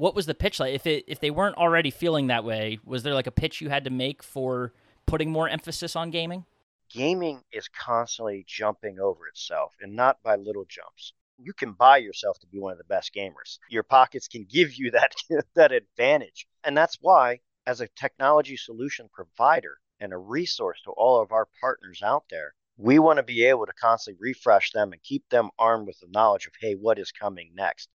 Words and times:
what 0.00 0.14
was 0.14 0.24
the 0.24 0.34
pitch 0.34 0.58
like? 0.58 0.74
If 0.74 0.86
it 0.86 1.04
if 1.06 1.20
they 1.20 1.30
weren't 1.30 1.58
already 1.58 1.90
feeling 1.90 2.28
that 2.28 2.42
way, 2.42 2.78
was 2.84 3.02
there 3.02 3.14
like 3.14 3.26
a 3.26 3.30
pitch 3.30 3.60
you 3.60 3.68
had 3.68 3.84
to 3.84 3.90
make 3.90 4.22
for 4.22 4.72
putting 5.06 5.30
more 5.30 5.48
emphasis 5.48 5.94
on 5.94 6.10
gaming? 6.10 6.46
Gaming 6.90 7.42
is 7.52 7.68
constantly 7.68 8.44
jumping 8.48 8.98
over 8.98 9.28
itself, 9.28 9.74
and 9.80 9.94
not 9.94 10.22
by 10.22 10.36
little 10.36 10.64
jumps. 10.64 11.12
You 11.38 11.52
can 11.52 11.72
buy 11.72 11.98
yourself 11.98 12.38
to 12.40 12.46
be 12.46 12.58
one 12.58 12.72
of 12.72 12.78
the 12.78 12.84
best 12.84 13.14
gamers. 13.14 13.58
Your 13.68 13.82
pockets 13.82 14.26
can 14.26 14.46
give 14.50 14.74
you 14.74 14.90
that 14.92 15.12
that 15.54 15.70
advantage, 15.70 16.46
and 16.64 16.74
that's 16.74 16.96
why, 17.00 17.40
as 17.66 17.82
a 17.82 17.88
technology 17.88 18.56
solution 18.56 19.10
provider 19.12 19.76
and 20.00 20.14
a 20.14 20.18
resource 20.18 20.80
to 20.84 20.92
all 20.92 21.20
of 21.20 21.30
our 21.30 21.46
partners 21.60 22.00
out 22.02 22.24
there, 22.30 22.54
we 22.78 22.98
want 22.98 23.18
to 23.18 23.22
be 23.22 23.44
able 23.44 23.66
to 23.66 23.72
constantly 23.74 24.18
refresh 24.18 24.72
them 24.72 24.92
and 24.92 25.02
keep 25.02 25.28
them 25.28 25.50
armed 25.58 25.86
with 25.86 26.00
the 26.00 26.08
knowledge 26.10 26.46
of 26.46 26.54
hey, 26.58 26.72
what 26.72 26.98
is 26.98 27.12
coming 27.12 27.50
next. 27.54 27.90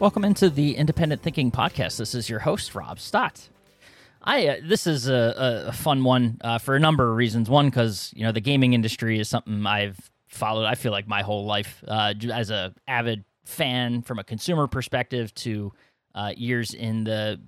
Welcome 0.00 0.24
into 0.24 0.48
the 0.48 0.76
Independent 0.76 1.22
Thinking 1.22 1.50
Podcast. 1.50 1.96
This 1.96 2.14
is 2.14 2.30
your 2.30 2.38
host, 2.38 2.76
Rob 2.76 3.00
Stott. 3.00 3.48
I 4.22 4.46
uh, 4.46 4.56
this 4.62 4.86
is 4.86 5.08
a, 5.08 5.64
a 5.68 5.72
fun 5.72 6.04
one 6.04 6.38
uh, 6.40 6.58
for 6.58 6.76
a 6.76 6.80
number 6.80 7.10
of 7.10 7.16
reasons. 7.16 7.50
One, 7.50 7.68
because 7.68 8.12
you 8.14 8.22
know 8.22 8.30
the 8.30 8.40
gaming 8.40 8.74
industry 8.74 9.18
is 9.18 9.28
something 9.28 9.66
I've 9.66 9.98
followed. 10.28 10.66
I 10.66 10.76
feel 10.76 10.92
like 10.92 11.08
my 11.08 11.22
whole 11.22 11.46
life 11.46 11.82
uh, 11.88 12.14
as 12.32 12.50
a 12.50 12.72
avid 12.86 13.24
fan 13.44 14.02
from 14.02 14.20
a 14.20 14.24
consumer 14.24 14.68
perspective 14.68 15.34
to 15.34 15.72
uh, 16.14 16.32
years 16.36 16.74
in 16.74 17.02
the 17.02 17.40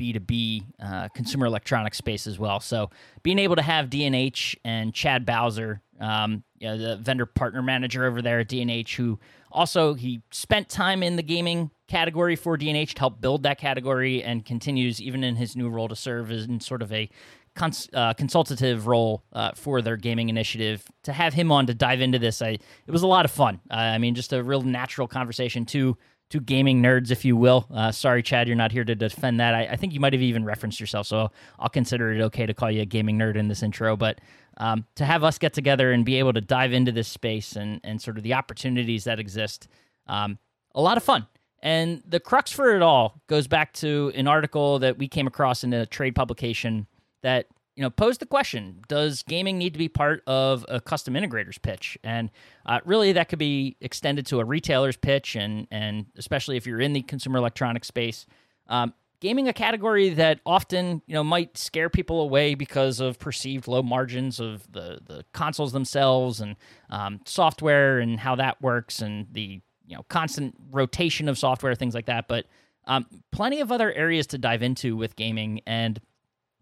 B2B 0.00 0.64
uh, 0.82 1.08
consumer 1.08 1.44
electronics 1.44 1.98
space 1.98 2.26
as 2.26 2.38
well. 2.38 2.58
So 2.58 2.90
being 3.22 3.38
able 3.38 3.56
to 3.56 3.62
have 3.62 3.90
D&H 3.90 4.56
Chad 4.94 5.26
Bowser, 5.26 5.82
um, 6.00 6.42
you 6.58 6.68
know, 6.68 6.78
the 6.78 6.96
vendor 6.96 7.26
partner 7.26 7.60
manager 7.60 8.06
over 8.06 8.22
there 8.22 8.40
at 8.40 8.48
D&H, 8.48 8.96
who 8.96 9.18
also 9.52 9.92
he 9.92 10.22
spent 10.30 10.70
time 10.70 11.02
in 11.02 11.16
the 11.16 11.22
gaming 11.22 11.70
category 11.86 12.34
for 12.34 12.56
D&H 12.56 12.94
to 12.94 13.00
help 13.00 13.20
build 13.20 13.42
that 13.42 13.58
category 13.58 14.22
and 14.22 14.46
continues 14.46 15.02
even 15.02 15.22
in 15.22 15.36
his 15.36 15.54
new 15.54 15.68
role 15.68 15.88
to 15.88 15.96
serve 15.96 16.30
as 16.30 16.46
in 16.46 16.60
sort 16.60 16.80
of 16.80 16.90
a 16.92 17.10
cons- 17.54 17.88
uh, 17.92 18.14
consultative 18.14 18.86
role 18.86 19.22
uh, 19.34 19.52
for 19.54 19.82
their 19.82 19.96
gaming 19.96 20.30
initiative. 20.30 20.84
To 21.02 21.12
have 21.12 21.34
him 21.34 21.52
on 21.52 21.66
to 21.66 21.74
dive 21.74 22.00
into 22.00 22.18
this, 22.18 22.40
I 22.40 22.50
it 22.50 22.90
was 22.90 23.02
a 23.02 23.06
lot 23.06 23.24
of 23.26 23.30
fun. 23.30 23.60
Uh, 23.70 23.74
I 23.74 23.98
mean, 23.98 24.14
just 24.14 24.32
a 24.32 24.42
real 24.42 24.62
natural 24.62 25.06
conversation. 25.06 25.66
Two 25.66 25.98
two 26.30 26.40
gaming 26.40 26.80
nerds, 26.80 27.10
if 27.10 27.24
you 27.24 27.36
will. 27.36 27.66
Uh, 27.74 27.90
sorry, 27.90 28.22
Chad, 28.22 28.46
you're 28.46 28.56
not 28.56 28.72
here 28.72 28.84
to 28.84 28.94
defend 28.94 29.40
that. 29.40 29.54
I, 29.54 29.66
I, 29.72 29.76
think 29.76 29.92
you 29.92 30.00
might 30.00 30.12
have 30.12 30.22
even 30.22 30.44
referenced 30.44 30.80
yourself, 30.80 31.08
so 31.08 31.30
I'll 31.58 31.68
consider 31.68 32.12
it 32.12 32.20
okay 32.22 32.46
to 32.46 32.54
call 32.54 32.70
you 32.70 32.82
a 32.82 32.86
gaming 32.86 33.18
nerd 33.18 33.36
in 33.36 33.48
this 33.48 33.62
intro. 33.62 33.96
But 33.96 34.20
um, 34.56 34.86
to 34.94 35.04
have 35.04 35.24
us 35.24 35.38
get 35.38 35.52
together 35.52 35.92
and 35.92 36.04
be 36.04 36.16
able 36.16 36.32
to 36.32 36.40
dive 36.40 36.72
into 36.72 36.92
this 36.92 37.08
space 37.08 37.56
and 37.56 37.80
and 37.84 38.00
sort 38.00 38.16
of 38.16 38.22
the 38.22 38.34
opportunities 38.34 39.04
that 39.04 39.18
exist, 39.18 39.68
um, 40.06 40.38
a 40.74 40.80
lot 40.80 40.96
of 40.96 41.02
fun. 41.02 41.26
And 41.62 42.02
the 42.06 42.20
crux 42.20 42.50
for 42.50 42.74
it 42.74 42.80
all 42.82 43.20
goes 43.26 43.46
back 43.46 43.74
to 43.74 44.12
an 44.14 44.26
article 44.26 44.78
that 44.78 44.96
we 44.96 45.08
came 45.08 45.26
across 45.26 45.62
in 45.62 45.74
a 45.74 45.84
trade 45.84 46.14
publication 46.14 46.86
that 47.22 47.46
you 47.80 47.86
know 47.86 47.88
posed 47.88 48.20
the 48.20 48.26
question: 48.26 48.82
Does 48.88 49.22
gaming 49.22 49.56
need 49.56 49.72
to 49.72 49.78
be 49.78 49.88
part 49.88 50.22
of 50.26 50.66
a 50.68 50.82
custom 50.82 51.14
integrator's 51.14 51.56
pitch? 51.56 51.96
And 52.04 52.30
uh, 52.66 52.80
really, 52.84 53.12
that 53.12 53.30
could 53.30 53.38
be 53.38 53.78
extended 53.80 54.26
to 54.26 54.38
a 54.38 54.44
retailer's 54.44 54.98
pitch, 54.98 55.34
and 55.34 55.66
and 55.70 56.04
especially 56.18 56.58
if 56.58 56.66
you're 56.66 56.82
in 56.82 56.92
the 56.92 57.00
consumer 57.00 57.38
electronics 57.38 57.88
space. 57.88 58.26
Um, 58.66 58.92
gaming 59.20 59.48
a 59.48 59.54
category 59.54 60.10
that 60.10 60.40
often 60.44 61.00
you 61.06 61.14
know 61.14 61.24
might 61.24 61.56
scare 61.56 61.88
people 61.88 62.20
away 62.20 62.54
because 62.54 63.00
of 63.00 63.18
perceived 63.18 63.66
low 63.66 63.82
margins 63.82 64.40
of 64.40 64.70
the 64.70 65.00
the 65.06 65.24
consoles 65.32 65.72
themselves 65.72 66.42
and 66.42 66.56
um, 66.90 67.18
software 67.24 67.98
and 67.98 68.20
how 68.20 68.34
that 68.34 68.60
works 68.60 69.00
and 69.00 69.26
the 69.32 69.58
you 69.86 69.96
know 69.96 70.04
constant 70.10 70.54
rotation 70.70 71.30
of 71.30 71.38
software 71.38 71.74
things 71.74 71.94
like 71.94 72.06
that 72.06 72.28
but 72.28 72.44
um, 72.86 73.06
plenty 73.30 73.60
of 73.60 73.72
other 73.72 73.92
areas 73.92 74.26
to 74.26 74.38
dive 74.38 74.62
into 74.62 74.96
with 74.96 75.16
gaming 75.16 75.60
and 75.66 75.98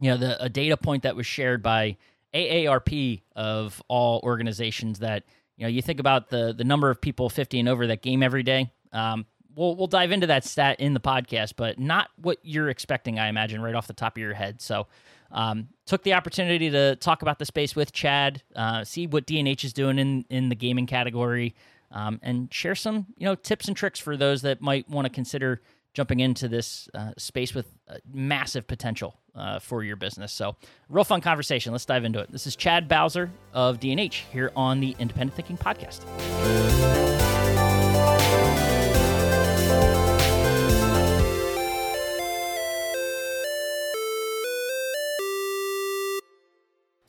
you 0.00 0.10
know 0.10 0.16
the 0.16 0.42
a 0.42 0.48
data 0.48 0.76
point 0.76 1.02
that 1.02 1.16
was 1.16 1.26
shared 1.26 1.62
by 1.62 1.96
AARP 2.34 3.22
of 3.34 3.82
all 3.88 4.20
organizations 4.22 5.00
that 5.00 5.24
you 5.56 5.64
know 5.64 5.68
you 5.68 5.82
think 5.82 6.00
about 6.00 6.28
the 6.28 6.54
the 6.56 6.64
number 6.64 6.90
of 6.90 7.00
people 7.00 7.28
50 7.28 7.60
and 7.60 7.68
over 7.68 7.86
that 7.86 8.02
game 8.02 8.22
every 8.22 8.42
day 8.42 8.70
um, 8.92 9.26
we'll 9.54 9.76
we'll 9.76 9.86
dive 9.86 10.12
into 10.12 10.26
that 10.28 10.44
stat 10.44 10.80
in 10.80 10.94
the 10.94 11.00
podcast 11.00 11.54
but 11.56 11.78
not 11.78 12.08
what 12.16 12.38
you're 12.42 12.68
expecting 12.68 13.18
I 13.18 13.28
imagine 13.28 13.60
right 13.60 13.74
off 13.74 13.86
the 13.86 13.92
top 13.92 14.16
of 14.16 14.20
your 14.20 14.34
head. 14.34 14.60
So 14.60 14.86
um, 15.30 15.68
took 15.84 16.02
the 16.04 16.14
opportunity 16.14 16.70
to 16.70 16.96
talk 16.96 17.20
about 17.20 17.38
the 17.38 17.44
space 17.44 17.76
with 17.76 17.92
Chad 17.92 18.42
uh, 18.56 18.84
see 18.84 19.06
what 19.06 19.26
D&H 19.26 19.64
is 19.64 19.72
doing 19.72 19.98
in 19.98 20.24
in 20.30 20.48
the 20.48 20.54
gaming 20.54 20.86
category 20.86 21.54
um, 21.90 22.20
and 22.22 22.52
share 22.52 22.74
some 22.74 23.06
you 23.16 23.24
know 23.24 23.34
tips 23.34 23.68
and 23.68 23.76
tricks 23.76 23.98
for 23.98 24.16
those 24.16 24.42
that 24.42 24.60
might 24.60 24.88
want 24.88 25.06
to 25.06 25.10
consider 25.10 25.60
jumping 25.98 26.20
into 26.20 26.46
this 26.46 26.88
uh, 26.94 27.10
space 27.18 27.52
with 27.52 27.66
uh, 27.88 27.96
massive 28.08 28.68
potential 28.68 29.16
uh, 29.34 29.58
for 29.58 29.82
your 29.82 29.96
business. 29.96 30.32
So, 30.32 30.54
real 30.88 31.02
fun 31.02 31.20
conversation. 31.20 31.72
Let's 31.72 31.86
dive 31.86 32.04
into 32.04 32.20
it. 32.20 32.30
This 32.30 32.46
is 32.46 32.54
Chad 32.54 32.86
Bowser 32.86 33.32
of 33.52 33.80
D&H 33.80 34.24
here 34.32 34.52
on 34.54 34.78
the 34.78 34.94
Independent 35.00 35.34
Thinking 35.34 35.58
Podcast. 35.58 36.04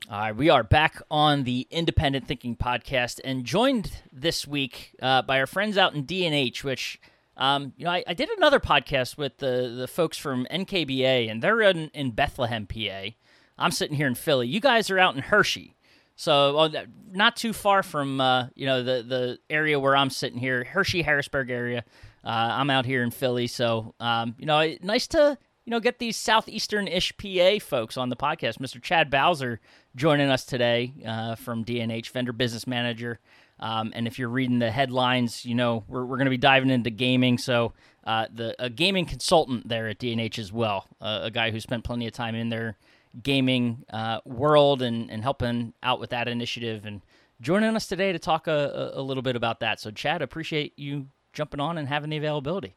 All 0.09 0.19
right, 0.19 0.35
we 0.35 0.49
are 0.49 0.63
back 0.63 0.99
on 1.11 1.43
the 1.43 1.67
Independent 1.69 2.27
Thinking 2.27 2.55
Podcast 2.55 3.19
and 3.23 3.45
joined 3.45 3.91
this 4.11 4.47
week 4.47 4.95
uh, 4.99 5.21
by 5.21 5.39
our 5.39 5.45
friends 5.45 5.77
out 5.77 5.93
in 5.93 6.05
D&H, 6.05 6.63
which 6.63 6.99
um, 7.39 7.73
you 7.77 7.85
know, 7.85 7.91
I, 7.91 8.03
I, 8.05 8.13
did 8.13 8.29
another 8.31 8.59
podcast 8.59 9.17
with 9.17 9.37
the 9.37 9.73
the 9.77 9.87
folks 9.87 10.17
from 10.17 10.45
NKBA, 10.51 11.31
and 11.31 11.41
they're 11.41 11.61
in, 11.61 11.89
in 11.93 12.11
Bethlehem, 12.11 12.67
PA. 12.67 13.11
I'm 13.57 13.71
sitting 13.71 13.95
here 13.95 14.07
in 14.07 14.15
Philly. 14.15 14.47
You 14.47 14.59
guys 14.59 14.89
are 14.89 14.99
out 14.99 15.15
in 15.15 15.21
Hershey, 15.21 15.77
so 16.17 16.53
well, 16.53 16.85
not 17.11 17.37
too 17.37 17.53
far 17.53 17.81
from 17.81 18.19
uh, 18.19 18.47
you 18.55 18.65
know 18.65 18.83
the 18.83 19.03
the 19.03 19.39
area 19.49 19.79
where 19.79 19.95
I'm 19.95 20.09
sitting 20.09 20.37
here, 20.37 20.65
Hershey 20.65 21.01
Harrisburg 21.01 21.49
area. 21.49 21.85
Uh, 22.25 22.27
I'm 22.27 22.69
out 22.69 22.85
here 22.85 23.03
in 23.03 23.09
Philly, 23.09 23.47
so 23.47 23.95
um, 24.01 24.35
you 24.37 24.45
know, 24.45 24.75
nice 24.81 25.07
to 25.07 25.37
you 25.63 25.71
know 25.71 25.79
get 25.79 25.97
these 25.97 26.17
southeastern-ish 26.17 27.15
PA 27.15 27.59
folks 27.65 27.95
on 27.95 28.09
the 28.09 28.17
podcast. 28.17 28.57
Mr. 28.57 28.81
Chad 28.81 29.09
Bowser 29.09 29.61
joining 29.95 30.29
us 30.29 30.43
today 30.43 30.93
uh, 31.07 31.35
from 31.35 31.63
D&H 31.63 32.09
Vendor 32.09 32.33
Business 32.33 32.67
Manager. 32.67 33.19
Um, 33.59 33.91
and 33.95 34.07
if 34.07 34.17
you're 34.17 34.29
reading 34.29 34.59
the 34.59 34.71
headlines, 34.71 35.45
you 35.45 35.55
know 35.55 35.83
we're, 35.87 36.05
we're 36.05 36.17
going 36.17 36.25
to 36.25 36.31
be 36.31 36.37
diving 36.37 36.69
into 36.69 36.89
gaming. 36.89 37.37
So 37.37 37.73
uh, 38.03 38.27
the 38.33 38.55
a 38.59 38.69
gaming 38.69 39.05
consultant 39.05 39.67
there 39.67 39.87
at 39.87 39.99
D&H 39.99 40.39
as 40.39 40.51
well, 40.51 40.87
uh, 41.01 41.19
a 41.23 41.31
guy 41.31 41.51
who 41.51 41.59
spent 41.59 41.83
plenty 41.83 42.07
of 42.07 42.13
time 42.13 42.35
in 42.35 42.49
their 42.49 42.77
gaming 43.21 43.85
uh, 43.91 44.19
world 44.25 44.81
and, 44.81 45.09
and 45.09 45.23
helping 45.23 45.73
out 45.83 45.99
with 45.99 46.11
that 46.11 46.27
initiative 46.27 46.85
and 46.85 47.01
joining 47.41 47.75
us 47.75 47.87
today 47.87 48.11
to 48.11 48.19
talk 48.19 48.47
a, 48.47 48.91
a 48.93 49.01
little 49.01 49.23
bit 49.23 49.35
about 49.35 49.59
that. 49.61 49.79
So 49.79 49.91
Chad, 49.91 50.21
appreciate 50.21 50.77
you 50.77 51.07
jumping 51.33 51.59
on 51.59 51.77
and 51.77 51.87
having 51.87 52.09
the 52.09 52.17
availability. 52.17 52.75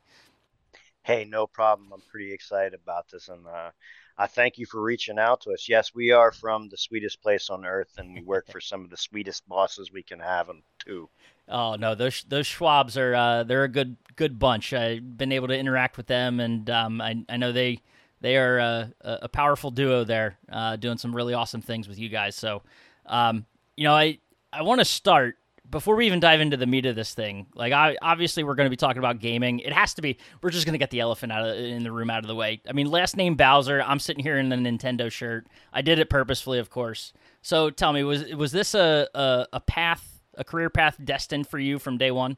Hey, 1.03 1.25
no 1.25 1.47
problem. 1.47 1.93
I'm 1.93 2.03
pretty 2.10 2.32
excited 2.32 2.75
about 2.75 3.09
this, 3.10 3.28
and 3.28 3.47
uh, 3.47 3.70
I 4.18 4.26
thank 4.26 4.58
you 4.58 4.66
for 4.66 4.80
reaching 4.80 5.18
out 5.18 5.40
to 5.42 5.52
us. 5.52 5.68
Yes, 5.68 5.94
we 5.94 6.10
are 6.10 6.32
from 6.32 6.68
the 6.68 6.76
sweetest 6.76 7.22
place 7.22 7.50
on 7.50 7.64
earth, 7.64 7.92
and 7.98 8.14
we 8.14 8.22
work 8.22 8.46
for 8.52 8.60
some 8.60 8.84
of 8.84 8.90
the 8.90 8.96
sweetest 8.96 9.48
bosses 9.48 9.92
we 9.92 10.02
can 10.02 10.20
have, 10.20 10.46
them 10.46 10.62
too. 10.78 11.08
Oh 11.48 11.74
no, 11.74 11.94
those 11.94 12.24
those 12.28 12.46
Schwabs 12.46 12.96
are 12.96 13.14
uh, 13.14 13.42
they're 13.42 13.64
a 13.64 13.68
good 13.68 13.96
good 14.16 14.38
bunch. 14.38 14.72
I've 14.72 15.16
been 15.16 15.32
able 15.32 15.48
to 15.48 15.58
interact 15.58 15.96
with 15.96 16.06
them, 16.06 16.40
and 16.40 16.68
um, 16.70 17.00
I 17.00 17.24
I 17.28 17.36
know 17.36 17.52
they 17.52 17.80
they 18.20 18.36
are 18.36 18.60
uh, 18.60 18.86
a, 19.00 19.18
a 19.22 19.28
powerful 19.28 19.70
duo 19.70 20.04
there, 20.04 20.38
uh, 20.50 20.76
doing 20.76 20.98
some 20.98 21.14
really 21.14 21.34
awesome 21.34 21.60
things 21.60 21.88
with 21.88 21.98
you 21.98 22.08
guys. 22.08 22.36
So, 22.36 22.62
um, 23.06 23.44
you 23.76 23.84
know, 23.84 23.94
I 23.94 24.19
I 24.52 24.62
want 24.62 24.81
to 24.81 24.84
start 24.84 25.37
before 25.72 25.96
we 25.96 26.06
even 26.06 26.20
dive 26.20 26.40
into 26.40 26.56
the 26.56 26.66
meat 26.66 26.86
of 26.86 26.94
this 26.94 27.14
thing, 27.14 27.46
like 27.54 27.72
I 27.72 27.96
obviously 28.00 28.44
we're 28.44 28.54
going 28.54 28.66
to 28.66 28.70
be 28.70 28.76
talking 28.76 28.98
about 28.98 29.19
gaming. 29.19 29.58
It 29.58 29.72
has 29.72 29.94
to 29.94 30.02
be. 30.02 30.19
We're 30.40 30.50
just 30.50 30.66
going 30.66 30.74
to 30.74 30.78
get 30.78 30.90
the 30.90 31.00
elephant 31.00 31.32
out 31.32 31.48
of 31.48 31.56
in 31.56 31.82
the 31.82 31.90
room 31.90 32.10
out 32.10 32.20
of 32.22 32.28
the 32.28 32.34
way. 32.34 32.60
I 32.69 32.72
mean, 32.72 32.88
last 32.88 33.16
name 33.16 33.34
Bowser. 33.34 33.82
I'm 33.82 33.98
sitting 33.98 34.22
here 34.22 34.38
in 34.38 34.52
a 34.52 34.56
Nintendo 34.56 35.10
shirt. 35.10 35.46
I 35.72 35.82
did 35.82 35.98
it 35.98 36.08
purposefully, 36.08 36.60
of 36.60 36.70
course. 36.70 37.12
So 37.40 37.70
tell 37.70 37.92
me, 37.92 38.04
was 38.04 38.32
was 38.34 38.52
this 38.52 38.74
a 38.74 39.08
a, 39.14 39.46
a 39.54 39.60
path, 39.60 40.20
a 40.34 40.44
career 40.44 40.70
path 40.70 40.98
destined 41.02 41.48
for 41.48 41.58
you 41.58 41.80
from 41.80 41.98
day 41.98 42.12
one? 42.12 42.36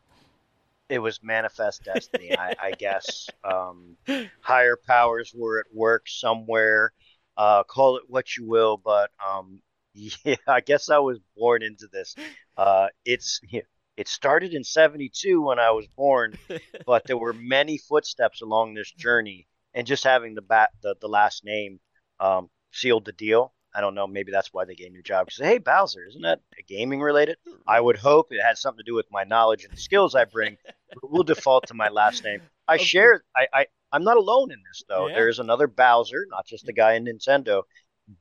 It 0.89 1.01
was 1.01 1.21
manifest 1.23 1.85
destiny, 1.85 2.39
I, 2.39 2.55
I, 2.63 2.71
guess. 2.73 3.29
Um, 3.43 3.97
higher 4.41 4.77
powers 4.77 5.33
were 5.35 5.59
at 5.59 5.75
work 5.75 6.05
somewhere. 6.07 6.93
Uh, 7.37 7.65
call 7.65 7.97
it 7.97 8.05
what 8.07 8.37
you 8.37 8.47
will, 8.47 8.77
but 8.77 9.11
um, 9.27 9.61
yeah, 10.25 10.37
I 10.47 10.61
guess 10.61 10.91
I 10.91 10.99
was 10.99 11.19
born 11.37 11.63
into 11.63 11.87
this. 11.93 12.15
Uh, 12.57 12.89
it's 13.05 13.41
it 13.97 14.09
started 14.09 14.55
in 14.55 14.65
72 14.65 15.41
when 15.41 15.59
I 15.59 15.71
was 15.71 15.87
born, 15.97 16.37
but 16.87 17.07
there 17.07 17.17
were 17.17 17.33
many 17.33 17.79
footsteps 17.79 18.43
along 18.43 18.75
this 18.75 18.91
journey, 18.93 19.47
and 19.73 19.87
just 19.87 20.05
having 20.05 20.35
the 20.35 20.43
bat 20.43 20.71
the, 20.83 20.97
the 21.01 21.09
last 21.09 21.45
name 21.45 21.81
um, 22.21 22.51
sealed 22.73 23.05
the 23.05 23.13
deal. 23.13 23.53
I 23.77 23.81
don't 23.81 23.97
know. 23.97 24.07
Maybe 24.07 24.31
that's 24.31 24.53
why 24.53 24.65
they 24.65 24.77
gave 24.77 24.93
me 24.93 25.01
a 25.01 25.03
job. 25.03 25.27
Because 25.27 25.45
hey, 25.45 25.59
Bowser, 25.59 26.05
isn't 26.09 26.23
that 26.23 26.41
gaming 26.69 27.01
related? 27.01 27.39
I 27.67 27.81
would 27.81 27.97
hope 27.97 28.29
it 28.31 28.41
had 28.41 28.57
something 28.57 28.79
to 28.79 28.89
do 28.89 28.95
with 28.95 29.07
my 29.11 29.25
knowledge 29.25 29.65
and 29.65 29.77
skills 29.77 30.15
I 30.15 30.27
bring. 30.27 30.57
we'll 31.03 31.25
default 31.25 31.67
to 31.69 31.75
my 31.75 31.89
last 31.89 32.23
name. 32.23 32.41
I 32.69 32.77
okay. 32.77 32.85
share. 32.85 33.25
I, 33.37 33.47
I 33.53 33.67
I'm 33.91 34.05
not 34.05 34.17
alone 34.17 34.53
in 34.53 34.59
this 34.69 34.85
though. 34.89 35.09
Yeah. 35.09 35.15
There 35.15 35.29
is 35.29 35.41
another 35.41 35.67
Bowser, 35.67 36.27
not 36.31 36.47
just 36.47 36.67
the 36.67 36.73
guy 36.73 36.95
in 36.95 37.05
Nintendo, 37.05 37.63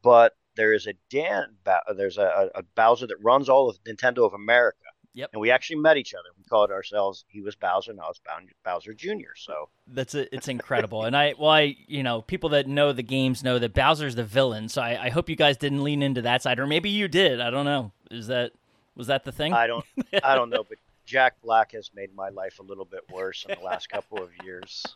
but 0.01 0.33
there 0.55 0.73
is 0.73 0.87
a 0.87 0.93
Dan. 1.09 1.55
There's 1.95 2.17
a, 2.17 2.49
a 2.55 2.63
Bowser 2.75 3.07
that 3.07 3.17
runs 3.21 3.49
all 3.49 3.69
of 3.69 3.83
Nintendo 3.83 4.25
of 4.25 4.33
America. 4.33 4.77
Yep. 5.15 5.29
And 5.33 5.41
we 5.41 5.51
actually 5.51 5.75
met 5.75 5.97
each 5.97 6.15
other. 6.15 6.29
We 6.37 6.43
called 6.45 6.71
ourselves. 6.71 7.25
He 7.27 7.41
was 7.41 7.55
Bowser, 7.55 7.91
and 7.91 7.99
I 8.01 8.05
was 8.05 8.19
Bowser 8.65 8.93
Junior. 8.95 9.33
So 9.35 9.69
that's 9.87 10.15
it. 10.15 10.29
It's 10.31 10.47
incredible. 10.47 11.03
and 11.03 11.15
I, 11.15 11.35
well, 11.37 11.51
I, 11.51 11.75
you 11.87 12.01
know, 12.01 12.23
people 12.23 12.49
that 12.49 12.67
know 12.67 12.93
the 12.93 13.03
games 13.03 13.43
know 13.43 13.59
that 13.59 13.75
Bowser's 13.75 14.15
the 14.15 14.23
villain. 14.23 14.69
So 14.69 14.81
I, 14.81 15.05
I 15.05 15.09
hope 15.09 15.29
you 15.29 15.35
guys 15.35 15.57
didn't 15.57 15.83
lean 15.83 16.01
into 16.01 16.23
that 16.23 16.41
side, 16.41 16.57
or 16.57 16.65
maybe 16.65 16.89
you 16.89 17.07
did. 17.07 17.39
I 17.41 17.51
don't 17.51 17.65
know. 17.65 17.91
Is 18.09 18.27
that 18.27 18.53
was 18.95 19.07
that 19.07 19.23
the 19.23 19.31
thing? 19.31 19.53
I 19.53 19.67
don't. 19.67 19.85
I 20.23 20.35
don't 20.35 20.49
know. 20.49 20.63
But 20.69 20.79
Jack 21.05 21.41
Black 21.41 21.73
has 21.73 21.91
made 21.93 22.15
my 22.15 22.29
life 22.29 22.59
a 22.59 22.63
little 22.63 22.85
bit 22.85 23.01
worse 23.11 23.45
in 23.47 23.55
the 23.59 23.63
last 23.63 23.89
couple 23.89 24.21
of 24.21 24.29
years. 24.43 24.83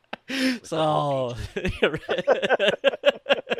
So, 0.63 1.35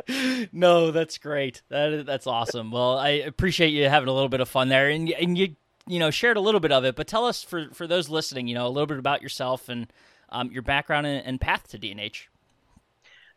no, 0.52 0.92
that's 0.92 1.18
great. 1.18 1.62
That 1.70 2.06
that's 2.06 2.28
awesome. 2.28 2.72
Well, 2.72 2.98
I 2.98 3.10
appreciate 3.10 3.70
you 3.70 3.90
having 3.90 4.10
a 4.10 4.14
little 4.14 4.30
bit 4.30 4.42
of 4.42 4.50
fun 4.50 4.70
there, 4.70 4.90
and 4.90 5.10
and 5.10 5.38
you 5.38 5.56
you 5.88 6.00
know 6.00 6.12
shared 6.12 6.38
a 6.38 6.42
little 6.42 6.60
bit 6.60 6.72
of 6.72 6.86
it, 6.86 6.96
but 6.96 7.08
tell 7.08 7.26
us 7.26 7.44
for 7.44 7.70
for 7.74 7.88
those 7.88 8.10
listening, 8.10 8.48
you 8.48 8.56
know, 8.56 8.68
a 8.68 8.70
little 8.70 8.88
bit 8.88 9.00
about 9.00 9.22
yourself 9.22 9.70
and 9.70 9.92
um, 10.30 10.52
your 10.52 10.62
background 10.62 11.08
and, 11.08 11.26
and, 11.26 11.40
path 11.40 11.70
to 11.70 11.78
D&H. 11.78 12.30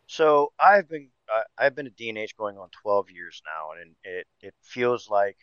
So 0.07 0.51
I've 0.59 0.89
been 0.89 1.07
uh, 1.33 1.43
I've 1.57 1.73
been 1.73 1.87
at 1.87 1.95
D&H 1.95 2.35
going 2.35 2.57
on 2.57 2.67
12 2.81 3.11
years 3.11 3.41
now, 3.45 3.79
and 3.81 3.95
it 4.03 4.27
it 4.41 4.53
feels 4.61 5.09
like 5.09 5.37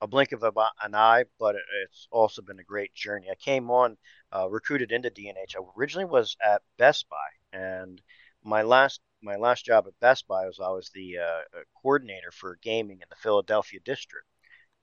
a 0.00 0.06
blink 0.06 0.32
of 0.32 0.42
an 0.44 0.94
eye, 0.94 1.24
but 1.38 1.56
it's 1.84 2.06
also 2.10 2.42
been 2.42 2.60
a 2.60 2.64
great 2.64 2.94
journey. 2.94 3.28
I 3.30 3.34
came 3.34 3.70
on 3.70 3.96
uh, 4.34 4.48
recruited 4.48 4.92
into 4.92 5.10
D&H. 5.10 5.56
I 5.56 5.62
originally 5.76 6.04
was 6.04 6.36
at 6.44 6.62
Best 6.76 7.06
Buy, 7.08 7.58
and 7.58 8.00
my 8.44 8.62
last 8.62 9.00
my 9.22 9.36
last 9.36 9.64
job 9.64 9.86
at 9.86 9.98
Best 10.00 10.28
Buy 10.28 10.46
was 10.46 10.60
I 10.60 10.68
was 10.70 10.90
the 10.94 11.18
uh, 11.18 11.60
coordinator 11.82 12.30
for 12.30 12.58
gaming 12.62 13.00
in 13.00 13.08
the 13.10 13.16
Philadelphia 13.16 13.80
district 13.84 14.26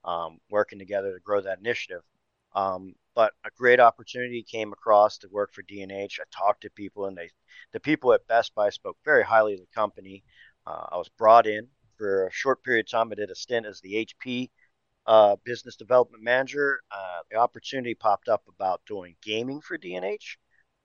um, 0.04 0.38
working 0.50 0.78
together 0.78 1.12
to 1.14 1.20
grow 1.20 1.40
that 1.40 1.58
initiative. 1.58 2.02
Um, 2.54 2.94
but 3.14 3.32
a 3.44 3.50
great 3.56 3.80
opportunity 3.80 4.42
came 4.42 4.72
across 4.72 5.18
to 5.18 5.28
work 5.28 5.52
for 5.52 5.62
D&H. 5.62 6.20
I 6.20 6.24
talked 6.30 6.62
to 6.62 6.70
people, 6.70 7.06
and 7.06 7.16
they, 7.16 7.30
the 7.72 7.80
people 7.80 8.12
at 8.12 8.26
Best 8.28 8.54
Buy 8.54 8.70
spoke 8.70 8.96
very 9.04 9.24
highly 9.24 9.54
of 9.54 9.60
the 9.60 9.66
company. 9.74 10.22
Uh, 10.66 10.86
I 10.92 10.96
was 10.96 11.08
brought 11.18 11.46
in 11.46 11.68
for 11.98 12.26
a 12.26 12.32
short 12.32 12.62
period 12.62 12.86
of 12.86 12.90
time. 12.90 13.12
I 13.12 13.14
did 13.14 13.30
a 13.30 13.34
stint 13.34 13.66
as 13.66 13.80
the 13.80 14.06
HP 14.06 14.50
uh, 15.06 15.36
business 15.44 15.76
development 15.76 16.22
manager. 16.22 16.80
Uh, 16.90 17.20
the 17.30 17.36
opportunity 17.36 17.94
popped 17.94 18.28
up 18.28 18.42
about 18.48 18.80
doing 18.86 19.16
gaming 19.22 19.60
for 19.60 19.78
D&H, 19.78 20.38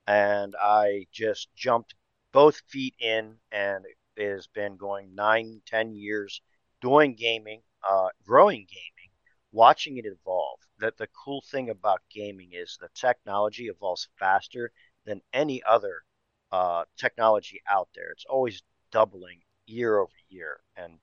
and 0.08 0.56
I 0.62 1.08
just 1.12 1.54
jumped 1.56 1.96
both 2.34 2.62
feet 2.68 2.96
in, 3.00 3.38
and 3.52 3.86
has 4.18 4.48
been 4.48 4.78
going 4.78 5.16
nine, 5.16 5.62
ten 5.66 5.94
years 5.94 6.42
doing 6.82 7.16
gaming, 7.16 7.62
uh, 7.90 8.10
growing 8.26 8.66
gaming 8.70 9.12
watching 9.52 9.98
it 9.98 10.06
evolve. 10.06 10.60
That 10.80 10.98
the 10.98 11.08
cool 11.08 11.42
thing 11.52 11.70
about 11.70 12.02
gaming 12.10 12.50
is 12.54 12.78
the 12.80 12.90
technology 12.96 13.68
evolves 13.68 14.08
faster 14.20 14.72
than 15.06 15.22
any 15.34 15.62
other 15.64 16.04
uh, 16.52 16.86
technology 16.98 17.62
out 17.70 17.90
there. 17.96 18.12
It's 18.12 18.26
always 18.26 18.64
doubling 18.92 19.42
year 19.68 20.00
over 20.00 20.14
year, 20.30 20.60
and 20.76 21.00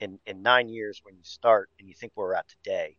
in 0.00 0.18
in 0.26 0.42
nine 0.42 0.68
years, 0.68 1.00
when 1.04 1.16
you 1.16 1.24
start 1.24 1.70
and 1.78 1.88
you 1.88 1.94
think 1.94 2.12
where 2.14 2.28
we're 2.28 2.34
at 2.34 2.48
today, 2.48 2.96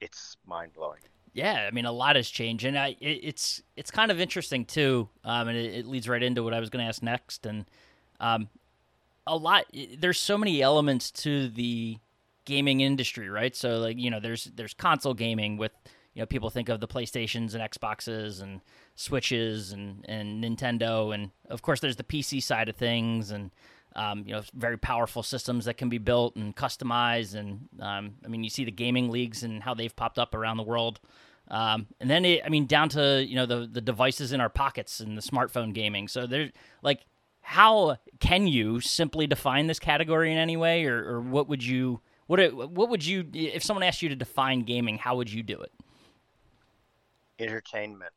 it's 0.00 0.36
mind 0.46 0.72
blowing. 0.74 1.02
Yeah, 1.32 1.66
I 1.66 1.70
mean, 1.70 1.84
a 1.84 1.92
lot 1.92 2.16
has 2.16 2.28
changed, 2.28 2.64
and 2.64 2.78
I, 2.78 2.96
it, 3.00 3.20
it's 3.22 3.62
it's 3.76 3.90
kind 3.90 4.10
of 4.10 4.20
interesting 4.20 4.64
too, 4.64 5.08
um, 5.24 5.48
and 5.48 5.56
it, 5.56 5.74
it, 5.74 5.86
leads 5.86 6.08
right 6.08 6.22
into 6.22 6.42
what 6.42 6.52
I 6.52 6.60
was 6.60 6.70
going 6.70 6.84
to 6.84 6.88
ask 6.88 7.02
next. 7.02 7.46
And 7.46 7.66
um, 8.18 8.48
a 9.26 9.36
lot, 9.36 9.64
there's 9.98 10.18
so 10.18 10.36
many 10.36 10.60
elements 10.60 11.10
to 11.12 11.48
the 11.48 11.98
gaming 12.44 12.80
industry, 12.80 13.28
right? 13.28 13.54
So 13.54 13.78
like 13.78 13.96
you 13.96 14.10
know, 14.10 14.18
there's 14.18 14.50
there's 14.56 14.74
console 14.74 15.14
gaming 15.14 15.56
with 15.56 15.72
you 16.14 16.22
know 16.22 16.26
people 16.26 16.50
think 16.50 16.68
of 16.68 16.80
the 16.80 16.88
PlayStations 16.88 17.54
and 17.54 17.62
Xboxes 17.62 18.42
and 18.42 18.60
Switches 18.96 19.72
and 19.72 20.04
and 20.08 20.42
Nintendo, 20.42 21.14
and 21.14 21.30
of 21.48 21.62
course 21.62 21.78
there's 21.78 21.96
the 21.96 22.04
PC 22.04 22.42
side 22.42 22.68
of 22.68 22.74
things 22.74 23.30
and 23.30 23.52
um, 23.96 24.24
you 24.26 24.32
know 24.32 24.42
very 24.54 24.76
powerful 24.76 25.22
systems 25.22 25.64
that 25.64 25.74
can 25.76 25.88
be 25.88 25.98
built 25.98 26.36
and 26.36 26.54
customized. 26.54 27.34
And 27.34 27.68
um, 27.80 28.14
I 28.24 28.28
mean, 28.28 28.44
you 28.44 28.50
see 28.50 28.64
the 28.64 28.70
gaming 28.70 29.10
leagues 29.10 29.42
and 29.42 29.62
how 29.62 29.74
they've 29.74 29.94
popped 29.94 30.18
up 30.18 30.34
around 30.34 30.56
the 30.56 30.62
world. 30.62 31.00
Um, 31.48 31.88
and 31.98 32.08
then 32.08 32.24
it, 32.24 32.42
I 32.44 32.48
mean, 32.48 32.66
down 32.66 32.88
to 32.90 33.24
you 33.26 33.36
know 33.36 33.46
the 33.46 33.68
the 33.70 33.80
devices 33.80 34.32
in 34.32 34.40
our 34.40 34.48
pockets 34.48 35.00
and 35.00 35.16
the 35.16 35.22
smartphone 35.22 35.72
gaming. 35.72 36.08
So 36.08 36.26
there's 36.26 36.50
like, 36.82 37.04
how 37.40 37.96
can 38.20 38.46
you 38.46 38.80
simply 38.80 39.26
define 39.26 39.66
this 39.66 39.78
category 39.78 40.30
in 40.30 40.38
any 40.38 40.56
way, 40.56 40.84
or, 40.84 41.16
or 41.16 41.20
what 41.20 41.48
would 41.48 41.64
you 41.64 42.00
what 42.26 42.54
what 42.54 42.88
would 42.88 43.04
you 43.04 43.28
if 43.32 43.64
someone 43.64 43.82
asked 43.82 44.02
you 44.02 44.08
to 44.08 44.16
define 44.16 44.60
gaming? 44.60 44.98
How 44.98 45.16
would 45.16 45.32
you 45.32 45.42
do 45.42 45.60
it? 45.60 45.72
Entertainment. 47.40 48.12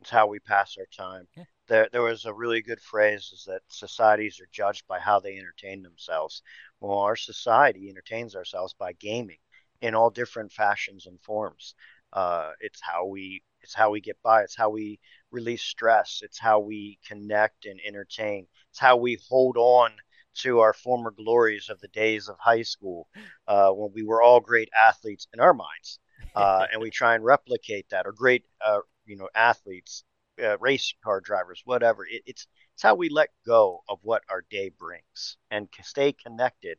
It's 0.00 0.10
how 0.10 0.26
we 0.28 0.38
pass 0.38 0.76
our 0.78 0.86
time. 0.86 1.26
Yeah. 1.36 1.44
There, 1.68 1.88
there 1.92 2.02
was 2.02 2.24
a 2.24 2.32
really 2.32 2.62
good 2.62 2.80
phrase 2.80 3.30
is 3.32 3.44
that 3.46 3.62
societies 3.68 4.40
are 4.40 4.48
judged 4.52 4.86
by 4.88 4.98
how 4.98 5.20
they 5.20 5.36
entertain 5.36 5.82
themselves. 5.82 6.42
Well, 6.80 6.98
our 6.98 7.16
society 7.16 7.88
entertains 7.90 8.34
ourselves 8.34 8.74
by 8.74 8.94
gaming 8.94 9.38
in 9.80 9.94
all 9.94 10.10
different 10.10 10.52
fashions 10.52 11.06
and 11.06 11.20
forms. 11.20 11.74
Uh, 12.12 12.52
it's 12.60 12.80
how 12.82 13.06
we 13.06 13.42
it's 13.60 13.74
how 13.74 13.90
we 13.90 14.00
get 14.00 14.16
by. 14.22 14.42
It's 14.42 14.56
how 14.56 14.70
we 14.70 14.98
release 15.30 15.62
stress. 15.62 16.20
It's 16.22 16.38
how 16.38 16.60
we 16.60 16.98
connect 17.06 17.66
and 17.66 17.80
entertain. 17.86 18.46
It's 18.70 18.78
how 18.78 18.96
we 18.96 19.18
hold 19.28 19.56
on 19.56 19.92
to 20.36 20.60
our 20.60 20.72
former 20.72 21.10
glories 21.10 21.68
of 21.68 21.80
the 21.80 21.88
days 21.88 22.28
of 22.28 22.36
high 22.38 22.62
school 22.62 23.08
uh, 23.48 23.70
when 23.70 23.90
we 23.92 24.04
were 24.04 24.22
all 24.22 24.40
great 24.40 24.70
athletes 24.80 25.26
in 25.34 25.40
our 25.40 25.52
minds. 25.52 25.98
Uh, 26.34 26.66
and 26.72 26.80
we 26.80 26.90
try 26.90 27.14
and 27.14 27.24
replicate 27.24 27.88
that, 27.90 28.06
or 28.06 28.12
great, 28.12 28.44
uh, 28.64 28.78
you 29.06 29.16
know, 29.16 29.28
athletes, 29.34 30.04
uh, 30.42 30.58
race 30.58 30.94
car 31.02 31.20
drivers, 31.20 31.62
whatever. 31.64 32.04
It, 32.06 32.22
it's 32.26 32.46
it's 32.74 32.82
how 32.82 32.94
we 32.94 33.08
let 33.08 33.30
go 33.46 33.82
of 33.88 33.98
what 34.02 34.22
our 34.28 34.44
day 34.50 34.70
brings 34.76 35.36
and 35.50 35.68
stay 35.82 36.12
connected, 36.12 36.78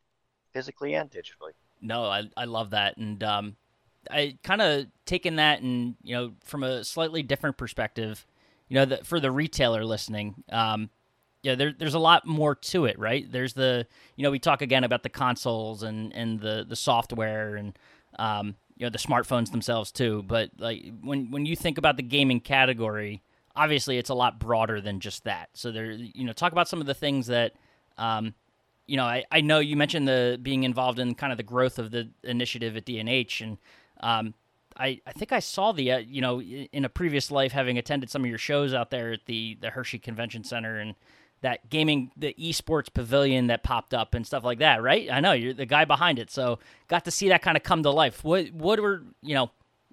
physically 0.52 0.94
and 0.94 1.10
digitally. 1.10 1.52
No, 1.80 2.04
I 2.04 2.24
I 2.36 2.44
love 2.44 2.70
that, 2.70 2.96
and 2.96 3.22
um, 3.22 3.56
I 4.10 4.38
kind 4.42 4.62
of 4.62 4.86
taken 5.06 5.36
that 5.36 5.60
and 5.62 5.96
you 6.02 6.14
know 6.14 6.32
from 6.44 6.62
a 6.62 6.84
slightly 6.84 7.22
different 7.22 7.56
perspective. 7.56 8.26
You 8.68 8.76
know, 8.76 8.84
that 8.84 9.04
for 9.04 9.18
the 9.18 9.32
retailer 9.32 9.84
listening, 9.84 10.44
um, 10.52 10.90
yeah, 11.42 11.54
there, 11.54 11.72
there's 11.76 11.94
a 11.94 11.98
lot 11.98 12.26
more 12.26 12.54
to 12.54 12.84
it, 12.84 12.98
right? 12.98 13.30
There's 13.30 13.54
the, 13.54 13.86
you 14.16 14.22
know, 14.22 14.30
we 14.30 14.38
talk 14.38 14.62
again 14.62 14.84
about 14.84 15.02
the 15.02 15.08
consoles 15.08 15.82
and, 15.82 16.14
and 16.14 16.38
the, 16.40 16.66
the 16.68 16.76
software 16.76 17.56
and, 17.56 17.78
um, 18.18 18.56
you 18.76 18.86
know, 18.86 18.90
the 18.90 18.98
smartphones 18.98 19.50
themselves 19.50 19.90
too. 19.90 20.22
But 20.26 20.50
like 20.58 20.84
when, 21.02 21.30
when 21.30 21.46
you 21.46 21.56
think 21.56 21.78
about 21.78 21.96
the 21.96 22.02
gaming 22.02 22.40
category, 22.40 23.22
obviously 23.56 23.98
it's 23.98 24.10
a 24.10 24.14
lot 24.14 24.38
broader 24.38 24.80
than 24.80 25.00
just 25.00 25.24
that. 25.24 25.50
So 25.54 25.72
there, 25.72 25.90
you 25.92 26.24
know, 26.24 26.32
talk 26.32 26.52
about 26.52 26.68
some 26.68 26.80
of 26.80 26.86
the 26.86 26.94
things 26.94 27.26
that, 27.28 27.54
um, 27.98 28.34
you 28.86 28.96
know, 28.96 29.04
I, 29.04 29.24
I 29.30 29.40
know 29.40 29.58
you 29.58 29.76
mentioned 29.76 30.08
the 30.08 30.38
being 30.40 30.64
involved 30.64 30.98
in 30.98 31.14
kind 31.14 31.32
of 31.32 31.36
the 31.36 31.44
growth 31.44 31.78
of 31.78 31.90
the 31.90 32.10
initiative 32.24 32.76
at 32.76 32.84
D&H 32.84 33.40
and, 33.40 33.58
um, 34.00 34.34
I, 34.76 35.00
I 35.06 35.12
think 35.12 35.32
I 35.32 35.40
saw 35.40 35.72
the 35.72 35.92
uh, 35.92 35.98
you 35.98 36.22
know 36.22 36.40
in 36.40 36.84
a 36.84 36.88
previous 36.88 37.30
life 37.30 37.52
having 37.52 37.76
attended 37.76 38.08
some 38.08 38.22
of 38.22 38.28
your 38.28 38.38
shows 38.38 38.72
out 38.72 38.90
there 38.90 39.12
at 39.12 39.26
the 39.26 39.58
the 39.60 39.70
Hershey 39.70 39.98
Convention 39.98 40.42
Center 40.42 40.78
and 40.78 40.94
that 41.42 41.68
gaming 41.70 42.10
the 42.16 42.34
esports 42.38 42.92
pavilion 42.92 43.48
that 43.48 43.62
popped 43.62 43.94
up 43.94 44.14
and 44.14 44.26
stuff 44.26 44.44
like 44.44 44.58
that, 44.58 44.82
right? 44.82 45.10
I 45.10 45.20
know 45.20 45.32
you're 45.32 45.54
the 45.54 45.66
guy 45.66 45.84
behind 45.84 46.18
it, 46.18 46.30
so 46.30 46.58
got 46.88 47.04
to 47.06 47.10
see 47.10 47.28
that 47.28 47.42
kind 47.42 47.56
of 47.56 47.62
come 47.62 47.82
to 47.82 47.90
life. 47.90 48.24
What 48.24 48.52
what 48.52 48.80
were 48.80 49.02
you 49.22 49.34
know? 49.34 49.50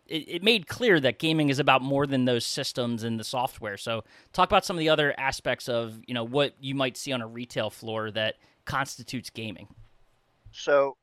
It, 0.07 0.27
it 0.27 0.43
made 0.43 0.67
clear 0.67 0.99
that 0.99 1.19
gaming 1.19 1.49
is 1.49 1.59
about 1.59 1.81
more 1.81 2.07
than 2.07 2.25
those 2.25 2.45
systems 2.45 3.03
and 3.03 3.19
the 3.19 3.23
software. 3.23 3.77
So 3.77 4.03
talk 4.33 4.49
about 4.49 4.65
some 4.65 4.75
of 4.75 4.79
the 4.79 4.89
other 4.89 5.13
aspects 5.19 5.67
of 5.69 5.99
you 6.07 6.13
know 6.13 6.23
what 6.23 6.53
you 6.59 6.75
might 6.75 6.97
see 6.97 7.11
on 7.11 7.21
a 7.21 7.27
retail 7.27 7.69
floor 7.69 8.11
that 8.11 8.35
constitutes 8.65 9.29
gaming. 9.29 9.67
So 10.51 10.97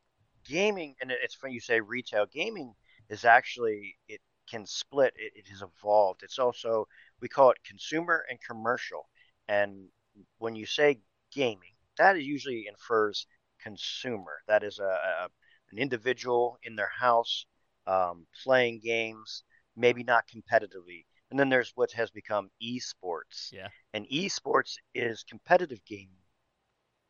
gaming, 0.46 0.94
and 1.00 1.11
it's 1.11 1.34
funny 1.34 1.54
you 1.54 1.61
say 1.61 1.80
retail. 1.80 2.26
Gaming 2.32 2.75
is 3.08 3.25
actually 3.25 3.96
it 4.08 4.20
can 4.49 4.66
split. 4.66 5.14
It, 5.16 5.32
it 5.37 5.49
has 5.49 5.62
evolved. 5.62 6.23
It's 6.23 6.38
also 6.38 6.87
we 7.20 7.28
call 7.28 7.50
it 7.50 7.58
consumer 7.64 8.25
and 8.28 8.38
commercial 8.40 9.08
and 9.49 9.88
when 10.38 10.54
you 10.54 10.66
say 10.66 11.00
gaming, 11.32 11.75
that 11.99 12.20
usually 12.23 12.66
infers 12.68 13.26
consumer. 13.61 14.42
That 14.46 14.62
is 14.62 14.78
a, 14.78 14.84
a 14.84 15.28
an 15.73 15.78
individual 15.78 16.58
in 16.62 16.76
their 16.76 16.90
house 17.00 17.46
um, 17.86 18.26
playing 18.42 18.80
games, 18.80 19.44
maybe 19.76 20.02
not 20.02 20.24
competitively. 20.28 21.04
And 21.30 21.38
then 21.38 21.48
there's 21.48 21.72
what 21.74 21.92
has 21.92 22.10
become 22.10 22.50
esports. 22.62 23.52
Yeah. 23.52 23.68
And 23.92 24.06
esports 24.08 24.76
is 24.94 25.24
competitive 25.24 25.84
gaming. 25.84 26.22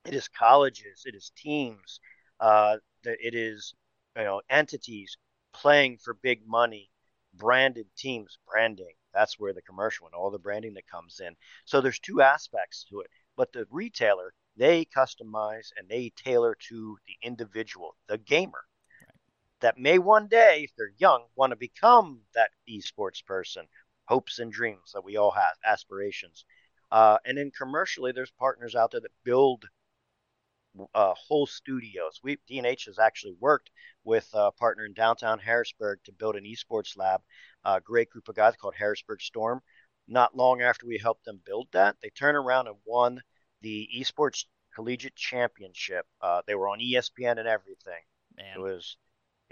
It 0.05 0.15
is 0.15 0.29
colleges. 0.29 1.03
It 1.07 1.15
is 1.15 1.33
teams. 1.37 2.01
Uh, 2.41 2.77
it 3.05 3.35
is 3.35 3.75
you 4.17 4.25
know 4.25 4.41
entities 4.51 5.17
playing 5.53 5.99
for 5.99 6.15
big 6.15 6.47
money, 6.47 6.91
branded 7.35 7.87
teams, 7.97 8.39
branding. 8.47 8.95
That's 9.13 9.39
where 9.39 9.53
the 9.53 9.63
commercial 9.63 10.07
and 10.07 10.15
all 10.15 10.31
the 10.31 10.39
branding 10.39 10.75
that 10.75 10.87
comes 10.89 11.21
in. 11.21 11.37
So 11.65 11.81
there's 11.81 12.01
two 12.01 12.21
aspects 12.21 12.85
to 12.91 13.01
it. 13.01 13.11
But 13.37 13.53
the 13.53 13.67
retailer, 13.71 14.35
they 14.57 14.85
customize 14.85 15.71
and 15.77 15.89
they 15.89 16.11
tailor 16.17 16.57
to 16.69 16.99
the 17.07 17.17
individual, 17.23 17.97
the 18.09 18.19
gamer. 18.19 18.65
That 19.65 19.79
may 19.79 19.99
one 19.99 20.29
day, 20.29 20.65
if 20.65 20.77
they're 20.77 20.93
young, 20.99 21.25
want 21.37 21.51
to 21.51 21.57
become 21.57 22.21
that 22.35 22.51
esports 22.69 23.25
person. 23.25 23.67
Hopes 24.05 24.39
and 24.39 24.53
dreams 24.53 24.93
that 24.93 25.03
we 25.03 25.17
all 25.17 25.31
have, 25.31 25.57
aspirations. 25.65 26.45
Uh, 26.93 27.17
and 27.25 27.39
then 27.39 27.51
commercially, 27.51 28.13
there's 28.13 28.31
partners 28.33 28.75
out 28.75 28.91
there 28.91 29.01
that 29.01 29.11
build 29.25 29.65
uh, 30.95 31.15
whole 31.15 31.47
studios. 31.47 32.21
We 32.23 32.37
D&H 32.47 32.85
has 32.85 32.99
actually 32.99 33.37
worked 33.41 33.71
with 34.05 34.29
a 34.35 34.53
partner 34.53 34.85
in 34.85 34.93
downtown 34.93 35.39
Harrisburg 35.39 36.01
to 36.05 36.13
build 36.13 36.37
an 36.37 36.45
esports 36.45 36.95
lab. 36.99 37.23
A 37.65 37.81
great 37.81 38.11
group 38.11 38.29
of 38.29 38.35
guys 38.35 38.57
called 38.57 38.75
Harrisburg 38.75 39.23
Storm. 39.23 39.63
Not 40.07 40.37
long 40.37 40.61
after 40.61 40.87
we 40.87 40.99
helped 40.99 41.25
them 41.25 41.41
build 41.47 41.69
that, 41.73 41.97
they 42.03 42.11
turned 42.11 42.37
around 42.37 42.67
and 42.67 42.77
won 42.85 43.23
the 43.63 43.89
esports 43.97 44.45
collegiate 44.75 45.17
championship. 45.17 46.05
Uh, 46.21 46.43
they 46.47 46.55
were 46.55 46.69
on 46.69 46.81
ESPN 46.81 47.39
and 47.39 47.49
everything. 47.49 48.03
Man. 48.37 48.57
It 48.57 48.61
was 48.61 48.99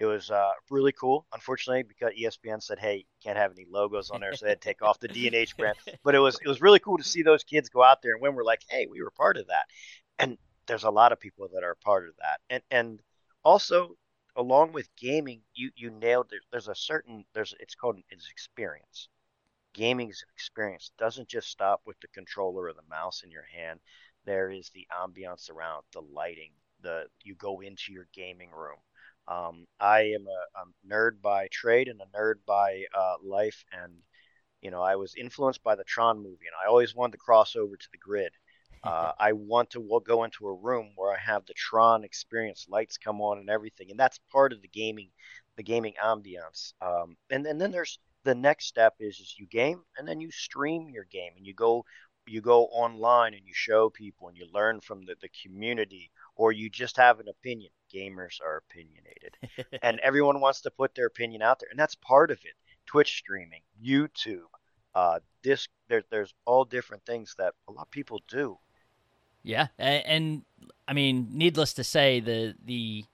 it 0.03 0.07
was 0.07 0.33
uh, 0.33 0.51
really 0.69 0.91
cool. 0.91 1.27
Unfortunately, 1.33 1.85
because 1.85 2.13
ESPN 2.19 2.61
said, 2.61 2.81
"Hey, 2.81 2.97
you 2.97 3.05
can't 3.23 3.39
have 3.39 3.53
any 3.53 3.67
logos 3.71 4.11
on 4.11 4.21
there," 4.21 4.35
so 4.35 4.45
they 4.45 4.51
had 4.51 4.61
to 4.61 4.69
take 4.69 4.83
off 4.83 4.99
the 4.99 5.07
D&H 5.07 5.57
brand. 5.57 5.77
But 6.03 6.17
it 6.17 6.19
was 6.19 6.41
it 6.45 6.49
was 6.49 6.61
really 6.61 6.81
cool 6.81 6.99
to 6.99 7.05
see 7.05 7.23
those 7.23 7.45
kids 7.45 7.69
go 7.69 7.85
out 7.85 8.03
there 8.03 8.15
and 8.15 8.21
when 8.21 8.35
we're 8.35 8.43
like, 8.43 8.63
"Hey, 8.69 8.89
we 8.91 9.01
were 9.01 9.13
part 9.13 9.37
of 9.37 9.47
that," 9.47 9.67
and 10.19 10.37
there's 10.67 10.83
a 10.83 10.91
lot 10.91 11.13
of 11.13 11.21
people 11.21 11.49
that 11.55 11.63
are 11.63 11.77
part 11.77 12.09
of 12.09 12.17
that, 12.17 12.41
and 12.51 12.63
and 12.73 13.01
also 13.45 13.97
along 14.35 14.73
with 14.73 14.89
gaming, 14.97 15.43
you 15.55 15.71
you 15.77 15.91
nailed 15.91 16.33
it. 16.33 16.43
There's 16.51 16.69
a 16.69 16.75
certain 16.75 17.25
there's 17.33 17.55
it's 17.61 17.77
called 17.77 17.99
it's 18.11 18.29
experience. 18.29 19.09
Gaming 19.73 20.11
is 20.11 20.23
an 20.27 20.31
experience. 20.35 20.91
It 20.93 21.01
doesn't 21.01 21.29
just 21.29 21.49
stop 21.49 21.83
with 21.87 22.01
the 22.01 22.09
controller 22.09 22.65
or 22.65 22.73
the 22.73 22.83
mouse 22.91 23.23
in 23.23 23.31
your 23.31 23.45
hand. 23.55 23.79
There 24.25 24.51
is 24.51 24.71
the 24.71 24.87
ambiance 24.93 25.49
around, 25.51 25.85
the 25.93 26.03
lighting, 26.03 26.53
the 26.81 27.07
you 27.23 27.37
go 27.37 27.61
into 27.61 27.93
your 27.93 28.09
gaming 28.13 28.51
room. 28.51 28.79
Um, 29.29 29.67
I 29.81 30.01
am 30.01 30.27
a, 30.27 30.61
a, 30.61 30.93
nerd 30.93 31.21
by 31.23 31.49
trade 31.49 31.89
and 31.89 32.01
a 32.01 32.17
nerd 32.17 32.35
by 32.47 32.85
uh, 32.95 33.15
life, 33.23 33.65
and 33.73 33.93
you 34.61 34.71
know 34.71 34.83
I 34.83 34.97
was 34.97 35.15
influenced 35.15 35.63
by 35.63 35.75
the 35.75 35.85
Tron 35.85 36.19
movie, 36.19 36.47
and 36.47 36.57
I 36.63 36.69
always 36.69 36.95
wanted 36.95 37.13
to 37.13 37.19
cross 37.19 37.57
over 37.57 37.77
to 37.77 37.89
the 37.93 37.99
grid. 37.99 38.33
Uh, 38.85 39.13
I 39.17 39.31
want 39.31 39.71
to 39.71 40.01
go 40.05 40.25
into 40.25 40.49
a 40.49 40.55
room 40.57 40.91
where 40.97 41.13
I 41.13 41.19
have 41.21 41.47
the 41.47 41.55
Tron 41.55 42.03
experience, 42.03 42.67
lights 42.69 42.99
come 42.99 43.21
on 43.21 43.39
and 43.39 43.49
everything, 43.49 43.93
and 43.93 44.01
that's 44.01 44.19
part 44.33 44.53
of 44.53 44.61
the 44.61 44.67
gaming, 44.67 45.11
the 45.57 45.63
gaming 45.63 45.95
ambiance. 46.05 46.73
Um, 46.81 47.17
and, 47.31 47.47
and 47.47 47.61
then 47.61 47.71
there's 47.71 48.01
the 48.25 48.35
next 48.35 48.67
step 48.67 48.95
is 49.01 49.19
is 49.21 49.35
you 49.39 49.47
game 49.47 49.83
and 49.97 50.07
then 50.07 50.21
you 50.21 50.31
stream 50.31 50.89
your 50.91 51.05
game 51.05 51.33
and 51.37 51.47
you 51.47 51.55
go 51.55 51.85
you 52.27 52.41
go 52.41 52.67
online 52.67 53.35
and 53.35 53.47
you 53.47 53.53
show 53.55 53.91
people 53.91 54.29
and 54.29 54.37
you 54.37 54.47
learn 54.53 54.81
from 54.81 55.05
the, 55.05 55.15
the 55.21 55.31
community 55.43 56.11
or 56.37 56.53
you 56.53 56.71
just 56.71 56.97
have 56.97 57.21
an 57.21 57.29
opinion. 57.29 57.71
Gamers 57.93 58.41
are 58.41 58.63
opinionated. 58.69 59.37
And 59.83 59.99
everyone 60.01 60.41
wants 60.41 60.61
to 60.63 60.71
put 60.71 60.95
their 60.95 61.07
opinion 61.07 61.43
out 61.43 61.59
there 61.59 61.69
and 61.71 61.79
that's 61.79 61.95
part 61.97 62.31
of 62.31 62.39
it. 62.45 62.55
Twitch 62.87 63.17
streaming 63.17 63.63
youtube 63.83 64.49
uh, 64.95 65.19
this 65.43 65.69
there, 65.89 66.03
there's 66.11 66.35
all 66.45 66.65
different 66.65 67.05
things 67.05 67.35
that 67.39 67.55
a 67.69 67.73
lot 67.73 67.83
of 67.83 67.91
people 67.91 68.21
do. 68.29 68.59
Yeah, 69.43 69.69
and, 69.79 70.05
and 70.07 70.43
I 70.87 70.93
mean, 70.93 71.29
needless 71.33 71.73
to 71.75 71.85
say, 71.85 72.21
the 72.21 72.55
the 72.65 73.05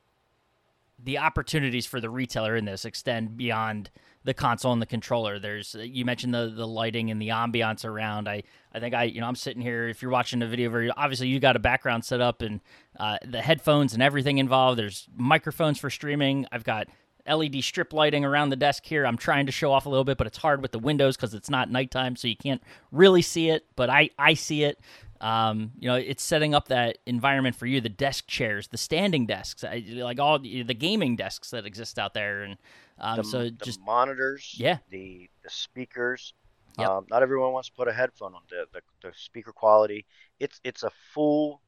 the 1.02 1.18
opportunities 1.18 1.86
for 1.86 2.00
the 2.00 2.10
retailer 2.10 2.56
in 2.56 2.64
this 2.64 2.84
extend 2.84 3.36
beyond 3.36 3.90
the 4.24 4.34
console 4.34 4.72
and 4.72 4.82
the 4.82 4.86
controller. 4.86 5.38
There's 5.38 5.74
you 5.78 6.04
mentioned 6.04 6.34
the 6.34 6.52
the 6.54 6.66
lighting 6.66 7.10
and 7.10 7.22
the 7.22 7.28
ambiance 7.28 7.84
around. 7.84 8.28
I 8.28 8.42
I 8.72 8.80
think 8.80 8.94
I 8.94 9.04
you 9.04 9.20
know 9.20 9.28
I'm 9.28 9.36
sitting 9.36 9.62
here. 9.62 9.88
If 9.88 10.02
you're 10.02 10.10
watching 10.10 10.40
the 10.40 10.46
video, 10.46 10.70
very 10.70 10.90
obviously 10.90 11.28
you 11.28 11.40
got 11.40 11.56
a 11.56 11.60
background 11.60 12.04
set 12.04 12.20
up 12.20 12.42
and 12.42 12.60
uh, 12.98 13.18
the 13.24 13.40
headphones 13.40 13.94
and 13.94 14.02
everything 14.02 14.38
involved. 14.38 14.78
There's 14.78 15.08
microphones 15.16 15.78
for 15.78 15.88
streaming. 15.88 16.46
I've 16.50 16.64
got 16.64 16.88
LED 17.28 17.62
strip 17.62 17.92
lighting 17.92 18.24
around 18.24 18.48
the 18.48 18.56
desk 18.56 18.84
here. 18.84 19.06
I'm 19.06 19.18
trying 19.18 19.46
to 19.46 19.52
show 19.52 19.70
off 19.72 19.86
a 19.86 19.88
little 19.88 20.04
bit, 20.04 20.18
but 20.18 20.26
it's 20.26 20.38
hard 20.38 20.62
with 20.62 20.72
the 20.72 20.78
windows 20.78 21.16
because 21.16 21.34
it's 21.34 21.50
not 21.50 21.70
nighttime, 21.70 22.16
so 22.16 22.26
you 22.26 22.36
can't 22.36 22.62
really 22.90 23.22
see 23.22 23.50
it. 23.50 23.66
But 23.76 23.90
I 23.90 24.10
I 24.18 24.34
see 24.34 24.64
it. 24.64 24.80
Um, 25.20 25.72
you 25.78 25.88
know, 25.88 25.96
it's 25.96 26.22
setting 26.22 26.54
up 26.54 26.68
that 26.68 26.98
environment 27.06 27.56
for 27.56 27.66
you. 27.66 27.80
The 27.80 27.88
desk 27.88 28.26
chairs, 28.26 28.68
the 28.68 28.78
standing 28.78 29.26
desks, 29.26 29.64
like 29.64 30.20
all 30.20 30.38
the 30.38 30.74
gaming 30.74 31.16
desks 31.16 31.50
that 31.50 31.66
exist 31.66 31.98
out 31.98 32.14
there, 32.14 32.42
and 32.42 32.56
um, 32.98 33.16
the, 33.18 33.24
so 33.24 33.42
the 33.44 33.50
just 33.50 33.80
monitors, 33.80 34.54
yeah, 34.56 34.78
the 34.90 35.28
the 35.42 35.50
speakers. 35.50 36.34
Yep. 36.78 36.88
Um, 36.88 37.06
not 37.10 37.22
everyone 37.22 37.52
wants 37.52 37.68
to 37.68 37.74
put 37.74 37.88
a 37.88 37.92
headphone 37.92 38.34
on. 38.34 38.42
The, 38.48 38.66
the 38.72 39.08
the 39.08 39.12
speaker 39.16 39.52
quality, 39.52 40.06
it's 40.38 40.60
it's 40.62 40.84
a 40.84 40.90
full 41.12 41.60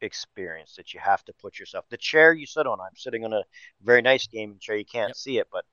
experience 0.00 0.76
that 0.76 0.94
you 0.94 1.00
have 1.00 1.24
to 1.24 1.32
put 1.34 1.58
yourself. 1.58 1.84
The 1.90 1.98
chair 1.98 2.32
you 2.32 2.46
sit 2.46 2.66
on, 2.66 2.80
I'm 2.80 2.96
sitting 2.96 3.24
on 3.24 3.32
a 3.34 3.42
very 3.82 4.00
nice 4.00 4.26
gaming 4.26 4.58
chair. 4.58 4.76
You 4.76 4.84
can't 4.84 5.10
yep. 5.10 5.16
see 5.16 5.38
it, 5.38 5.48
but 5.52 5.64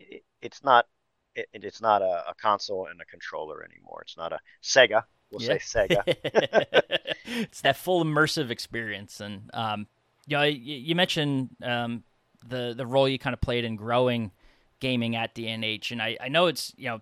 it, 0.00 0.24
it's 0.40 0.64
not 0.64 0.86
it, 1.34 1.48
it's 1.52 1.80
not 1.80 2.02
a, 2.02 2.24
a 2.28 2.34
console 2.40 2.86
and 2.86 3.00
a 3.00 3.04
controller 3.04 3.64
anymore. 3.64 4.02
It's 4.02 4.16
not 4.16 4.32
a 4.32 4.38
Sega 4.62 5.04
We'll 5.32 5.42
yeah. 5.42 5.58
say 5.58 5.86
Sega. 5.88 6.02
it's 7.24 7.62
that 7.62 7.76
full 7.76 8.04
immersive 8.04 8.50
experience, 8.50 9.20
and 9.20 9.50
um, 9.54 9.86
you 10.26 10.36
know, 10.36 10.42
you, 10.42 10.76
you 10.76 10.94
mentioned 10.94 11.50
um, 11.62 12.04
the 12.46 12.74
the 12.76 12.86
role 12.86 13.08
you 13.08 13.18
kind 13.18 13.32
of 13.34 13.40
played 13.40 13.64
in 13.64 13.76
growing 13.76 14.30
gaming 14.78 15.16
at 15.16 15.34
D&H, 15.34 15.90
and 15.90 16.02
I, 16.02 16.16
I 16.20 16.28
know 16.28 16.46
it's 16.46 16.74
you 16.76 16.88
know 16.88 17.00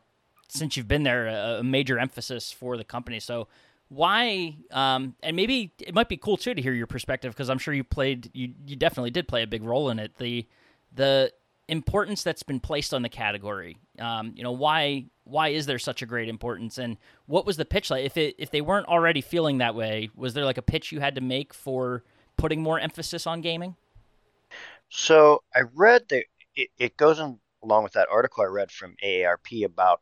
since 0.48 0.76
you've 0.76 0.88
been 0.88 1.02
there 1.02 1.26
a, 1.26 1.58
a 1.60 1.64
major 1.64 1.98
emphasis 1.98 2.52
for 2.52 2.76
the 2.76 2.84
company. 2.84 3.18
So 3.18 3.48
why 3.88 4.56
um, 4.70 5.16
and 5.22 5.34
maybe 5.34 5.72
it 5.80 5.94
might 5.94 6.08
be 6.08 6.16
cool 6.16 6.36
too 6.36 6.54
to 6.54 6.62
hear 6.62 6.72
your 6.72 6.86
perspective 6.86 7.32
because 7.32 7.50
I'm 7.50 7.58
sure 7.58 7.74
you 7.74 7.82
played 7.82 8.30
you 8.32 8.54
you 8.64 8.76
definitely 8.76 9.10
did 9.10 9.26
play 9.26 9.42
a 9.42 9.48
big 9.48 9.64
role 9.64 9.90
in 9.90 9.98
it. 9.98 10.16
The 10.18 10.46
the 10.94 11.32
importance 11.70 12.22
that's 12.22 12.42
been 12.42 12.60
placed 12.60 12.92
on 12.92 13.02
the 13.02 13.08
category. 13.08 13.78
Um, 13.98 14.32
you 14.34 14.42
know, 14.42 14.52
why 14.52 15.06
why 15.24 15.48
is 15.48 15.66
there 15.66 15.78
such 15.78 16.02
a 16.02 16.06
great 16.06 16.28
importance, 16.28 16.78
and 16.78 16.96
what 17.26 17.46
was 17.46 17.56
the 17.56 17.64
pitch 17.64 17.90
like? 17.90 18.04
If 18.04 18.16
it 18.16 18.34
if 18.38 18.50
they 18.50 18.60
weren't 18.60 18.86
already 18.88 19.20
feeling 19.20 19.58
that 19.58 19.74
way, 19.74 20.10
was 20.14 20.34
there 20.34 20.44
like 20.44 20.58
a 20.58 20.62
pitch 20.62 20.92
you 20.92 21.00
had 21.00 21.14
to 21.14 21.20
make 21.20 21.54
for 21.54 22.02
putting 22.36 22.62
more 22.62 22.78
emphasis 22.78 23.26
on 23.26 23.40
gaming? 23.40 23.76
So 24.88 25.42
I 25.54 25.60
read 25.74 26.08
that 26.08 26.24
it, 26.56 26.68
it 26.78 26.96
goes 26.96 27.18
in 27.18 27.38
along 27.62 27.84
with 27.84 27.92
that 27.92 28.08
article 28.10 28.42
I 28.42 28.46
read 28.46 28.70
from 28.70 28.96
AARP 29.02 29.64
about 29.64 30.00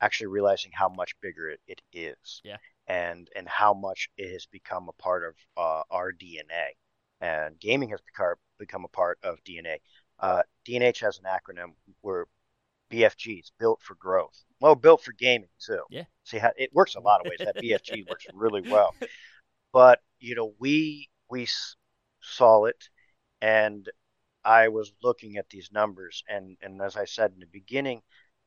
actually 0.00 0.28
realizing 0.28 0.70
how 0.74 0.88
much 0.88 1.14
bigger 1.20 1.50
it, 1.50 1.60
it 1.66 1.82
is. 1.92 2.40
Yeah. 2.44 2.56
And 2.86 3.28
and 3.36 3.48
how 3.48 3.74
much 3.74 4.08
it 4.16 4.32
has 4.32 4.46
become 4.46 4.88
a 4.88 5.02
part 5.02 5.24
of 5.24 5.34
uh, 5.56 5.82
our 5.90 6.12
DNA, 6.12 6.70
and 7.20 7.58
gaming 7.60 7.90
has 7.90 8.00
become 8.00 8.34
become 8.58 8.84
a 8.84 8.88
part 8.88 9.18
of 9.22 9.38
DNA. 9.44 9.76
Uh, 10.20 10.42
D&H 10.64 11.00
has 11.00 11.18
an 11.18 11.24
acronym 11.24 11.72
where 12.02 12.26
BFG 12.90 13.40
is 13.40 13.52
built 13.58 13.80
for 13.82 13.94
growth. 13.94 14.44
Well, 14.60 14.74
built 14.74 15.02
for 15.02 15.12
gaming 15.12 15.48
too. 15.64 15.82
Yeah. 15.90 16.04
See 16.24 16.38
how 16.38 16.52
it 16.56 16.70
works 16.74 16.94
a 16.94 17.00
lot 17.00 17.20
of 17.20 17.30
ways. 17.30 17.38
That 17.38 17.56
BFG 17.62 18.08
works 18.08 18.26
really 18.34 18.60
well. 18.60 18.94
But 19.72 20.00
you 20.18 20.34
know, 20.34 20.52
we 20.58 21.08
we 21.30 21.48
saw 22.20 22.64
it, 22.66 22.88
and 23.40 23.88
I 24.44 24.68
was 24.68 24.92
looking 25.02 25.36
at 25.36 25.48
these 25.48 25.70
numbers, 25.72 26.22
and 26.28 26.56
and 26.60 26.82
as 26.82 26.96
I 26.96 27.04
said 27.06 27.32
in 27.32 27.40
the 27.40 27.46
beginning, 27.46 28.02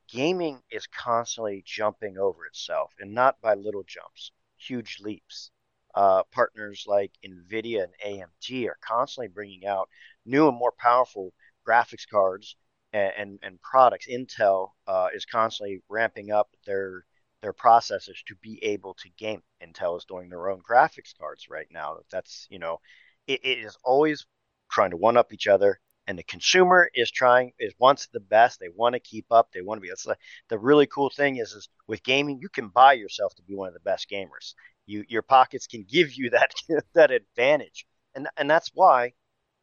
gaming 0.08 0.62
is 0.70 0.86
constantly 0.86 1.62
jumping 1.66 2.18
over 2.18 2.46
itself, 2.46 2.92
and 3.00 3.12
not 3.14 3.40
by 3.40 3.54
little 3.54 3.84
jumps, 3.84 4.32
huge 4.56 4.98
leaps. 5.00 5.50
Uh, 5.94 6.24
partners 6.32 6.84
like 6.88 7.12
NVIDIA 7.24 7.84
and 7.84 7.94
AMD 8.04 8.66
are 8.66 8.78
constantly 8.80 9.28
bringing 9.28 9.64
out 9.64 9.88
new 10.26 10.48
and 10.48 10.58
more 10.58 10.72
powerful 10.76 11.32
graphics 11.66 12.08
cards 12.10 12.56
and, 12.92 13.12
and, 13.16 13.38
and 13.42 13.60
products. 13.60 14.06
Intel 14.08 14.70
uh, 14.86 15.08
is 15.14 15.24
constantly 15.26 15.82
ramping 15.88 16.30
up 16.30 16.48
their 16.66 17.04
their 17.42 17.52
processors 17.52 18.24
to 18.26 18.34
be 18.40 18.58
able 18.64 18.94
to 18.94 19.10
game. 19.18 19.42
Intel 19.62 19.98
is 19.98 20.06
doing 20.06 20.30
their 20.30 20.48
own 20.48 20.62
graphics 20.62 21.12
cards 21.18 21.46
right 21.50 21.66
now. 21.70 21.98
That's 22.10 22.46
you 22.48 22.58
know, 22.58 22.80
it, 23.26 23.40
it 23.44 23.58
is 23.58 23.76
always 23.84 24.24
trying 24.70 24.92
to 24.92 24.96
one 24.96 25.18
up 25.18 25.32
each 25.32 25.46
other, 25.46 25.78
and 26.06 26.18
the 26.18 26.22
consumer 26.22 26.88
is 26.94 27.10
trying 27.10 27.52
is 27.58 27.74
wants 27.78 28.08
the 28.12 28.20
best. 28.20 28.60
They 28.60 28.70
want 28.74 28.94
to 28.94 29.00
keep 29.00 29.26
up. 29.30 29.50
They 29.52 29.60
want 29.60 29.78
to 29.78 29.82
be. 29.82 29.88
That's 29.88 30.04
the, 30.04 30.16
the 30.48 30.58
really 30.58 30.86
cool 30.86 31.10
thing 31.10 31.36
is 31.36 31.52
is 31.52 31.68
with 31.86 32.02
gaming, 32.02 32.38
you 32.40 32.48
can 32.48 32.68
buy 32.68 32.94
yourself 32.94 33.34
to 33.34 33.42
be 33.42 33.54
one 33.54 33.68
of 33.68 33.74
the 33.74 33.80
best 33.80 34.08
gamers. 34.08 34.54
You 34.86 35.04
your 35.08 35.22
pockets 35.22 35.66
can 35.66 35.84
give 35.86 36.14
you 36.14 36.30
that 36.30 36.54
that 36.94 37.10
advantage, 37.10 37.86
and 38.14 38.28
and 38.36 38.48
that's 38.48 38.70
why 38.72 39.12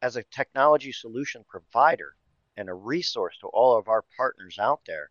as 0.02 0.16
a 0.16 0.24
technology 0.24 0.92
solution 0.92 1.44
provider 1.48 2.14
and 2.56 2.68
a 2.68 2.74
resource 2.74 3.38
to 3.40 3.46
all 3.46 3.78
of 3.78 3.88
our 3.88 4.04
partners 4.16 4.58
out 4.58 4.80
there, 4.86 5.10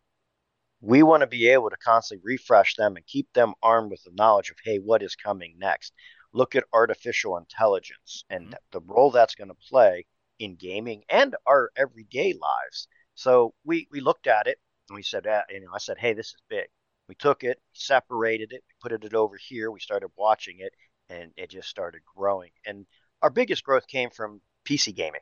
we 0.81 1.01
want 1.01 1.21
to 1.21 1.27
be 1.27 1.47
able 1.47 1.69
to 1.69 1.77
constantly 1.77 2.21
refresh 2.23 2.75
them 2.75 2.95
and 2.97 3.05
keep 3.05 3.31
them 3.33 3.53
armed 3.63 3.89
with 3.89 4.03
the 4.03 4.11
knowledge 4.13 4.49
of, 4.49 4.57
hey, 4.63 4.77
what 4.77 5.01
is 5.01 5.15
coming 5.15 5.55
next? 5.57 5.93
Look 6.33 6.55
at 6.55 6.65
artificial 6.73 7.37
intelligence 7.37 8.25
and 8.29 8.47
mm-hmm. 8.47 8.55
the 8.71 8.81
role 8.81 9.11
that's 9.11 9.35
going 9.35 9.47
to 9.47 9.69
play 9.69 10.05
in 10.39 10.55
gaming 10.55 11.03
and 11.09 11.35
our 11.45 11.71
everyday 11.75 12.33
lives. 12.33 12.87
So 13.15 13.53
we 13.63 13.87
we 13.91 14.01
looked 14.01 14.27
at 14.27 14.47
it 14.47 14.57
and 14.89 14.95
we 14.95 15.03
said, 15.03 15.27
uh, 15.27 15.43
you 15.49 15.61
know, 15.61 15.67
I 15.73 15.77
said, 15.77 15.97
hey, 15.99 16.13
this 16.13 16.27
is 16.27 16.41
big. 16.49 16.67
We 17.07 17.15
took 17.15 17.43
it, 17.43 17.59
separated 17.73 18.51
it, 18.51 18.63
put 18.81 18.91
it 18.91 19.13
over 19.13 19.37
here. 19.37 19.69
We 19.69 19.79
started 19.79 20.09
watching 20.17 20.57
it, 20.59 20.73
and 21.09 21.31
it 21.37 21.49
just 21.49 21.67
started 21.69 22.01
growing. 22.15 22.51
And 22.65 22.85
our 23.21 23.29
biggest 23.29 23.63
growth 23.63 23.85
came 23.87 24.09
from 24.09 24.41
PC 24.71 24.95
gaming. 24.95 25.21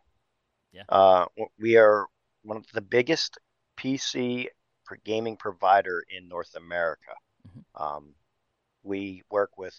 Yeah. 0.72 0.84
Uh, 0.90 1.26
we 1.60 1.78
are 1.78 2.08
one 2.44 2.58
of 2.58 2.66
the 2.74 2.82
biggest 2.82 3.38
PC 3.78 4.48
gaming 5.04 5.38
provider 5.38 6.04
in 6.16 6.28
North 6.28 6.56
America. 6.56 7.14
Mm-hmm. 7.48 7.84
Um, 7.84 8.14
we 8.84 9.24
work 9.30 9.58
with 9.58 9.76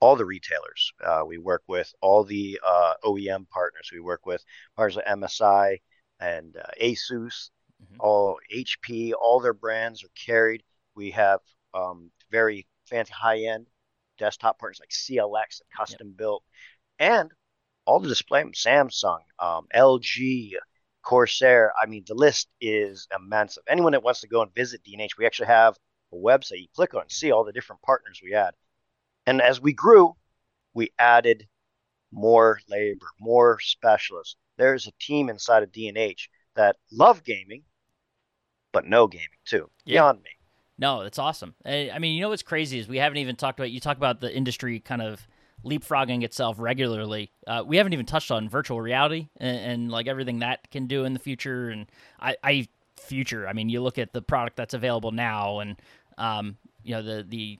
all 0.00 0.16
the 0.16 0.24
retailers. 0.24 0.92
Uh, 1.04 1.22
we 1.26 1.38
work 1.38 1.62
with 1.66 1.92
all 2.02 2.24
the 2.24 2.60
uh, 2.66 2.94
OEM 3.04 3.48
partners. 3.48 3.90
We 3.92 4.00
work 4.00 4.26
with 4.26 4.44
partners 4.76 4.96
like 4.96 5.06
MSI 5.06 5.78
and 6.20 6.56
uh, 6.56 6.70
Asus, 6.80 7.50
mm-hmm. 7.82 7.96
all 8.00 8.38
HP. 8.54 9.12
All 9.18 9.40
their 9.40 9.54
brands 9.54 10.04
are 10.04 10.10
carried. 10.26 10.62
We 10.94 11.10
have 11.12 11.40
um, 11.72 12.10
very 12.30 12.66
fancy 12.84 13.12
high 13.12 13.40
end 13.40 13.66
desktop 14.18 14.58
partners 14.58 14.80
like 14.80 14.90
CLX, 14.90 15.60
custom 15.74 16.08
yep. 16.08 16.16
built, 16.16 16.42
and 16.98 17.30
all 17.86 18.00
the 18.00 18.08
display 18.08 18.42
Samsung, 18.44 19.20
um, 19.38 19.66
LG, 19.74 20.52
Corsair. 21.02 21.72
I 21.80 21.86
mean, 21.86 22.04
the 22.06 22.14
list 22.14 22.48
is 22.60 23.06
immense. 23.16 23.56
Of 23.56 23.64
anyone 23.68 23.92
that 23.92 24.02
wants 24.02 24.20
to 24.20 24.28
go 24.28 24.42
and 24.42 24.54
visit 24.54 24.82
D&H, 24.84 25.16
we 25.16 25.24
actually 25.24 25.46
have 25.46 25.76
a 26.12 26.16
website 26.16 26.60
you 26.60 26.68
click 26.74 26.94
on 26.94 27.02
and 27.02 27.10
see 27.10 27.30
all 27.30 27.44
the 27.44 27.52
different 27.52 27.82
partners 27.82 28.20
we 28.22 28.32
had. 28.32 28.50
And 29.26 29.40
as 29.40 29.60
we 29.60 29.72
grew, 29.72 30.14
we 30.74 30.90
added 30.98 31.46
more 32.12 32.60
labor, 32.68 33.06
more 33.20 33.58
specialists. 33.60 34.36
There's 34.58 34.86
a 34.86 34.92
team 35.00 35.28
inside 35.28 35.62
of 35.62 35.72
D&H 35.72 36.28
that 36.54 36.76
love 36.90 37.24
gaming, 37.24 37.62
but 38.72 38.86
no 38.86 39.06
gaming 39.06 39.28
too. 39.44 39.70
Yeah. 39.84 39.94
Beyond 39.94 40.22
me. 40.22 40.30
No, 40.78 41.02
that's 41.02 41.18
awesome. 41.18 41.54
I 41.64 41.98
mean, 41.98 42.14
you 42.14 42.20
know 42.20 42.28
what's 42.28 42.42
crazy 42.42 42.78
is 42.78 42.86
we 42.86 42.98
haven't 42.98 43.18
even 43.18 43.36
talked 43.36 43.58
about. 43.58 43.70
You 43.70 43.80
talk 43.80 43.96
about 43.96 44.20
the 44.20 44.34
industry 44.34 44.78
kind 44.78 45.00
of 45.00 45.26
leapfrogging 45.64 46.22
itself 46.22 46.56
regularly. 46.58 47.30
Uh, 47.46 47.62
we 47.66 47.76
haven't 47.76 47.92
even 47.92 48.06
touched 48.06 48.30
on 48.30 48.48
virtual 48.48 48.80
reality 48.80 49.28
and, 49.38 49.58
and, 49.58 49.90
like 49.90 50.06
everything 50.06 50.40
that 50.40 50.70
can 50.70 50.86
do 50.86 51.04
in 51.04 51.12
the 51.12 51.18
future. 51.18 51.70
And 51.70 51.86
I, 52.20 52.36
I 52.42 52.68
future. 52.96 53.48
I 53.48 53.52
mean, 53.52 53.68
you 53.68 53.80
look 53.82 53.98
at 53.98 54.12
the 54.12 54.22
product 54.22 54.56
that's 54.56 54.74
available 54.74 55.12
now, 55.12 55.60
and 55.60 55.76
um, 56.18 56.56
you 56.82 56.94
know 56.94 57.02
the 57.02 57.24
the 57.28 57.58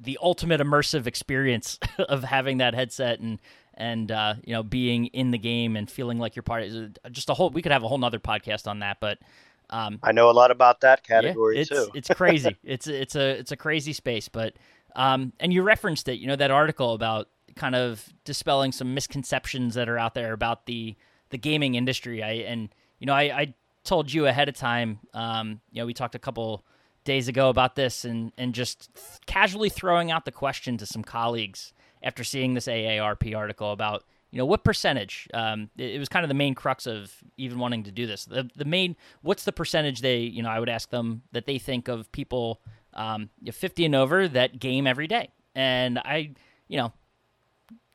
the 0.00 0.18
ultimate 0.22 0.60
immersive 0.60 1.06
experience 1.06 1.78
of 1.98 2.24
having 2.24 2.58
that 2.58 2.74
headset 2.74 3.20
and 3.20 3.40
and 3.74 4.10
uh, 4.10 4.34
you 4.44 4.52
know 4.52 4.62
being 4.62 5.06
in 5.06 5.30
the 5.30 5.38
game 5.38 5.76
and 5.76 5.90
feeling 5.90 6.18
like 6.18 6.36
you're 6.36 6.42
part 6.42 6.64
of 6.64 7.12
just 7.12 7.30
a 7.30 7.34
whole. 7.34 7.50
We 7.50 7.62
could 7.62 7.72
have 7.72 7.82
a 7.82 7.88
whole 7.88 7.98
nother 7.98 8.18
podcast 8.18 8.66
on 8.66 8.80
that, 8.80 8.98
but 9.00 9.18
um, 9.70 9.98
I 10.02 10.12
know 10.12 10.30
a 10.30 10.32
lot 10.32 10.50
about 10.50 10.80
that 10.80 11.02
category 11.02 11.56
yeah, 11.56 11.60
it's, 11.62 11.70
too. 11.70 11.88
it's 11.94 12.08
crazy. 12.08 12.56
it's 12.64 12.86
it's 12.86 13.16
a 13.16 13.38
it's 13.38 13.52
a 13.52 13.56
crazy 13.56 13.92
space, 13.92 14.28
but 14.28 14.54
um, 14.96 15.32
and 15.40 15.52
you 15.52 15.62
referenced 15.62 16.08
it. 16.08 16.18
You 16.18 16.26
know 16.26 16.36
that 16.36 16.50
article 16.50 16.94
about 16.94 17.28
kind 17.54 17.74
of 17.74 18.06
dispelling 18.24 18.72
some 18.72 18.94
misconceptions 18.94 19.74
that 19.74 19.88
are 19.88 19.98
out 19.98 20.14
there 20.14 20.32
about 20.32 20.66
the 20.66 20.96
the 21.30 21.38
gaming 21.38 21.74
industry. 21.74 22.22
I 22.22 22.32
and 22.32 22.68
you 22.98 23.06
know 23.06 23.14
I, 23.14 23.22
I 23.22 23.54
told 23.84 24.12
you 24.12 24.26
ahead 24.26 24.48
of 24.48 24.54
time. 24.54 25.00
Um, 25.14 25.60
you 25.70 25.80
know 25.80 25.86
we 25.86 25.94
talked 25.94 26.14
a 26.14 26.20
couple 26.20 26.64
days 27.04 27.28
ago 27.28 27.48
about 27.48 27.74
this 27.74 28.04
and 28.04 28.32
and 28.38 28.54
just 28.54 28.90
casually 29.26 29.68
throwing 29.68 30.10
out 30.10 30.24
the 30.24 30.32
question 30.32 30.76
to 30.78 30.86
some 30.86 31.02
colleagues 31.02 31.72
after 32.02 32.24
seeing 32.24 32.54
this 32.54 32.66
AARP 32.66 33.36
article 33.36 33.72
about 33.72 34.04
you 34.30 34.38
know 34.38 34.46
what 34.46 34.64
percentage 34.64 35.28
um, 35.34 35.70
it, 35.76 35.94
it, 35.94 35.98
was 35.98 36.08
kind 36.08 36.24
of 36.24 36.28
the 36.28 36.34
main 36.34 36.54
crux 36.54 36.86
of 36.86 37.12
even 37.36 37.58
wanting 37.58 37.84
to 37.84 37.92
do 37.92 38.06
this 38.06 38.24
the, 38.24 38.48
the 38.56 38.64
main 38.64 38.96
what's 39.20 39.44
the 39.44 39.52
percentage 39.52 40.00
they 40.00 40.18
you 40.20 40.42
know 40.42 40.48
i 40.48 40.58
would 40.58 40.68
ask 40.68 40.90
them 40.90 41.22
that 41.32 41.46
they 41.46 41.58
think 41.58 41.88
of 41.88 42.10
people 42.12 42.60
um, 42.94 43.30
50 43.50 43.84
and 43.84 43.94
over 43.94 44.28
that 44.28 44.58
game 44.58 44.86
every 44.86 45.06
day 45.06 45.30
and 45.54 45.98
i 45.98 46.32
you 46.68 46.76
know 46.76 46.92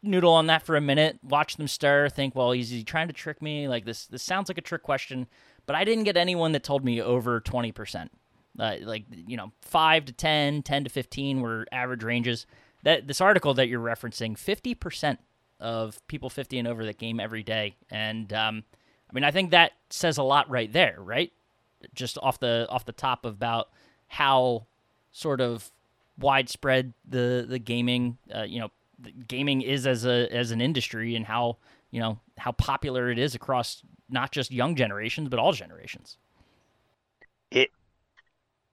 noodle 0.04 0.34
on 0.34 0.48
that 0.48 0.64
for 0.64 0.76
a 0.76 0.82
minute 0.82 1.20
watch 1.24 1.58
them 1.58 1.68
stir 1.68 2.08
think 2.10 2.36
well 2.36 2.52
is 2.52 2.70
he 2.70 2.84
trying 2.84 3.08
to 3.08 3.14
trick 3.14 3.42
me 3.42 3.68
like 3.68 3.86
this 3.86 4.06
this 4.08 4.24
sounds 4.24 4.50
like 4.50 4.58
a 4.58 4.62
trick 4.62 4.84
question 4.84 5.28
but 5.66 5.76
i 5.76 5.84
didn't 5.84 6.04
get 6.04 6.18
anyone 6.18 6.52
that 6.52 6.64
told 6.64 6.86
me 6.86 7.02
over 7.02 7.42
20% 7.42 8.10
uh, 8.60 8.76
like 8.84 9.06
you 9.12 9.38
know 9.38 9.52
5 9.62 10.06
to 10.06 10.14
10 10.14 10.64
10 10.64 10.84
to 10.84 10.90
15 10.90 11.42
were 11.42 11.66
average 11.72 12.04
ranges 12.04 12.46
that 12.84 13.08
this 13.08 13.22
article 13.22 13.54
that 13.56 13.68
you're 13.68 13.82
referencing 13.82 14.38
50% 14.38 15.18
of 15.60 16.06
people 16.08 16.30
50 16.30 16.60
and 16.60 16.68
over 16.68 16.86
that 16.86 16.98
game 16.98 17.20
every 17.20 17.44
day. 17.44 17.76
And 17.90 18.32
um, 18.34 18.64
I 19.10 19.14
mean, 19.14 19.24
I 19.24 19.32
think 19.32 19.52
that 19.52 19.74
says 19.90 20.18
a 20.18 20.24
lot 20.24 20.50
right 20.50 20.72
there, 20.72 20.96
right? 21.00 21.32
Just 21.94 22.18
off 22.22 22.40
the 22.40 22.68
off 22.70 22.86
the 22.86 22.92
top 22.92 23.26
about 23.26 23.70
how 24.08 24.66
sort 25.18 25.42
of 25.42 25.72
widespread 26.20 26.94
the 27.08 27.46
the 27.48 27.60
gaming, 27.60 28.18
uh, 28.34 28.44
you 28.44 28.60
know, 28.60 28.70
gaming 29.28 29.62
is 29.62 29.88
as 29.88 30.06
a 30.06 30.32
as 30.34 30.52
an 30.52 30.62
industry, 30.62 31.16
and 31.16 31.26
how 31.26 31.58
you 31.92 32.00
know 32.00 32.20
how 32.38 32.52
popular 32.52 33.10
it 33.10 33.18
is 33.18 33.36
across 33.36 33.82
not 34.10 34.32
just 34.32 34.52
young 34.52 34.76
generations 34.76 35.30
but 35.30 35.40
all 35.40 35.54
generations. 35.54 36.18
It 37.52 37.72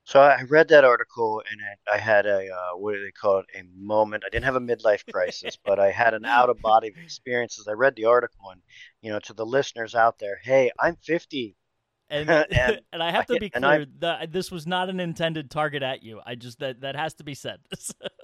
so 0.04 0.20
I 0.20 0.42
read 0.42 0.68
that 0.68 0.84
article 0.84 1.42
and 1.50 1.58
I, 1.88 1.94
I 1.94 1.98
had 1.98 2.26
a 2.26 2.46
uh, 2.50 2.76
what 2.76 2.92
do 2.92 3.02
they 3.02 3.10
call 3.10 3.38
it? 3.38 3.46
A 3.54 3.62
moment. 3.74 4.24
I 4.26 4.28
didn't 4.28 4.44
have 4.44 4.56
a 4.56 4.60
midlife 4.60 5.04
crisis, 5.12 5.56
but 5.56 5.80
I 5.80 5.90
had 5.90 6.12
an 6.12 6.26
out 6.26 6.50
of 6.50 6.60
body 6.60 6.92
experience 7.02 7.58
as 7.58 7.68
I 7.68 7.72
read 7.72 7.96
the 7.96 8.04
article. 8.04 8.50
And 8.50 8.60
you 9.00 9.10
know, 9.10 9.18
to 9.20 9.32
the 9.32 9.46
listeners 9.46 9.94
out 9.94 10.18
there, 10.18 10.38
hey, 10.42 10.70
I'm 10.78 10.96
50. 10.96 11.56
And, 12.14 12.30
and, 12.52 12.80
and 12.92 13.02
I 13.02 13.10
have 13.10 13.26
to 13.26 13.38
be 13.38 13.50
clear 13.50 13.86
that 13.98 14.32
this 14.32 14.50
was 14.50 14.66
not 14.66 14.88
an 14.88 15.00
intended 15.00 15.50
target 15.50 15.82
at 15.82 16.02
you. 16.02 16.20
I 16.24 16.34
just 16.34 16.60
that 16.60 16.80
that 16.82 16.96
has 16.96 17.14
to 17.14 17.24
be 17.24 17.34
said. 17.34 17.58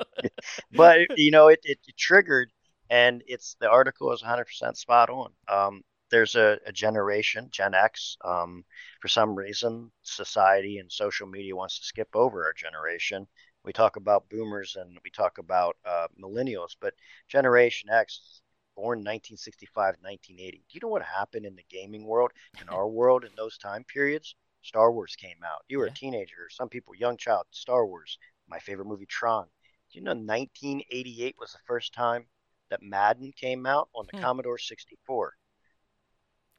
but 0.72 1.18
you 1.18 1.31
know, 1.31 1.48
it, 1.48 1.61
it, 1.64 1.79
it 1.87 1.96
triggered, 1.96 2.50
and 2.88 3.22
it's 3.26 3.57
the 3.61 3.68
article 3.68 4.12
is 4.12 4.22
100 4.22 4.44
percent 4.44 4.76
spot 4.76 5.11
on. 5.11 5.31
Um, 5.48 5.83
there's 6.11 6.35
a, 6.35 6.59
a 6.66 6.72
generation, 6.72 7.48
Gen 7.50 7.74
X. 7.74 8.16
Um, 8.24 8.64
for 9.00 9.09
some 9.09 9.35
reason, 9.35 9.90
society 10.03 10.79
and 10.79 10.90
social 10.90 11.26
media 11.26 11.55
wants 11.55 11.79
to 11.79 11.87
skip 11.87 12.09
over 12.14 12.44
our 12.44 12.53
generation. 12.53 13.26
We 13.64 13.72
talk 13.72 13.96
about 13.96 14.29
boomers 14.31 14.76
and 14.76 14.98
we 15.05 15.11
talk 15.11 15.38
about 15.38 15.76
uh, 15.85 16.07
millennials, 16.20 16.74
but 16.81 16.94
Generation 17.29 17.90
X, 17.90 18.40
born 18.81 19.01
1965, 19.01 19.97
1980. 20.01 20.57
Do 20.57 20.64
you 20.71 20.81
know 20.83 20.88
what 20.88 21.03
happened 21.03 21.45
in 21.45 21.55
the 21.55 21.64
gaming 21.69 22.07
world, 22.07 22.31
in 22.61 22.69
our 22.75 22.88
world, 22.88 23.25
in 23.25 23.31
those 23.37 23.59
time 23.59 23.85
periods? 23.85 24.35
Star 24.62 24.90
Wars 24.90 25.16
came 25.16 25.38
out. 25.45 25.62
You 25.69 25.79
were 25.79 25.87
yeah. 25.87 25.93
a 25.93 25.95
teenager, 25.95 26.49
some 26.51 26.69
people, 26.71 26.95
young 26.95 27.19
child, 27.19 27.45
Star 27.51 27.85
Wars. 27.87 28.19
My 28.49 28.59
favorite 28.59 28.87
movie, 28.87 29.07
Tron. 29.07 29.47
Do 29.93 29.99
you 29.99 30.05
know 30.05 30.12
1988 30.12 31.37
was 31.38 31.53
the 31.53 31.59
first 31.66 31.93
time 31.93 32.25
that 32.71 32.83
Madden 32.83 33.33
came 33.37 33.66
out 33.66 33.88
on 33.95 34.07
the 34.11 34.16
hmm. 34.16 34.25
Commodore 34.25 34.59
64? 34.59 35.35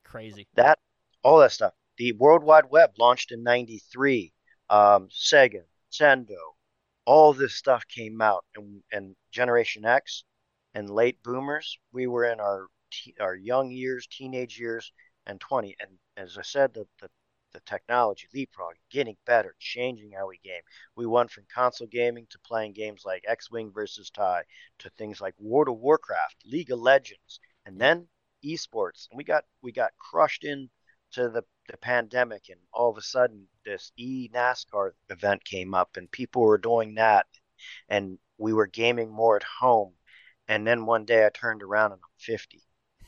Crazy. 0.03 0.47
That 0.55 0.77
all 1.23 1.39
that 1.39 1.51
stuff. 1.51 1.73
The 1.97 2.11
World 2.13 2.43
Wide 2.43 2.65
Web 2.69 2.91
launched 2.99 3.31
in 3.31 3.43
'93. 3.43 4.33
Um, 4.69 5.09
Sega, 5.09 5.63
Nintendo, 5.91 6.37
all 7.05 7.33
this 7.33 7.55
stuff 7.55 7.83
came 7.87 8.21
out, 8.21 8.45
and, 8.55 8.81
and 8.91 9.15
Generation 9.31 9.85
X 9.85 10.23
and 10.73 10.89
late 10.89 11.21
boomers, 11.23 11.77
we 11.91 12.07
were 12.07 12.25
in 12.25 12.39
our 12.39 12.67
our 13.19 13.35
young 13.35 13.71
years, 13.71 14.07
teenage 14.07 14.59
years, 14.59 14.91
and 15.25 15.39
20. 15.39 15.75
And 15.79 15.97
as 16.17 16.37
I 16.37 16.41
said, 16.41 16.73
the, 16.73 16.87
the 16.99 17.09
the 17.53 17.59
technology 17.61 18.27
leapfrog, 18.33 18.75
getting 18.89 19.17
better, 19.25 19.55
changing 19.59 20.11
how 20.11 20.27
we 20.27 20.37
game. 20.37 20.61
We 20.95 21.05
went 21.05 21.31
from 21.31 21.45
console 21.53 21.87
gaming 21.87 22.27
to 22.29 22.39
playing 22.39 22.73
games 22.73 23.03
like 23.05 23.25
X-Wing 23.27 23.71
versus 23.73 24.09
TIE 24.09 24.43
to 24.79 24.89
things 24.91 25.19
like 25.19 25.35
World 25.37 25.67
of 25.67 25.77
Warcraft, 25.77 26.37
League 26.45 26.71
of 26.71 26.79
Legends, 26.79 27.39
and 27.65 27.79
then 27.79 28.07
esports, 28.43 29.07
and 29.09 29.17
we 29.17 29.23
got 29.23 29.43
we 29.61 29.71
got 29.71 29.91
crushed 29.97 30.43
into 30.43 30.69
the 31.15 31.43
the 31.67 31.77
pandemic, 31.77 32.49
and 32.49 32.59
all 32.73 32.89
of 32.89 32.97
a 32.97 33.01
sudden 33.01 33.47
this 33.65 33.91
e 33.97 34.29
NASCAR 34.33 34.91
event 35.09 35.43
came 35.43 35.73
up, 35.73 35.97
and 35.97 36.09
people 36.11 36.41
were 36.41 36.57
doing 36.57 36.95
that, 36.95 37.27
and 37.89 38.17
we 38.37 38.53
were 38.53 38.67
gaming 38.67 39.11
more 39.11 39.35
at 39.35 39.43
home, 39.43 39.93
and 40.51 40.67
then 40.67 40.85
one 40.85 41.05
day 41.05 41.25
I 41.25 41.29
turned 41.29 41.63
around 41.63 41.93
and 41.93 42.01
I'm 42.03 42.09
50, 42.19 42.61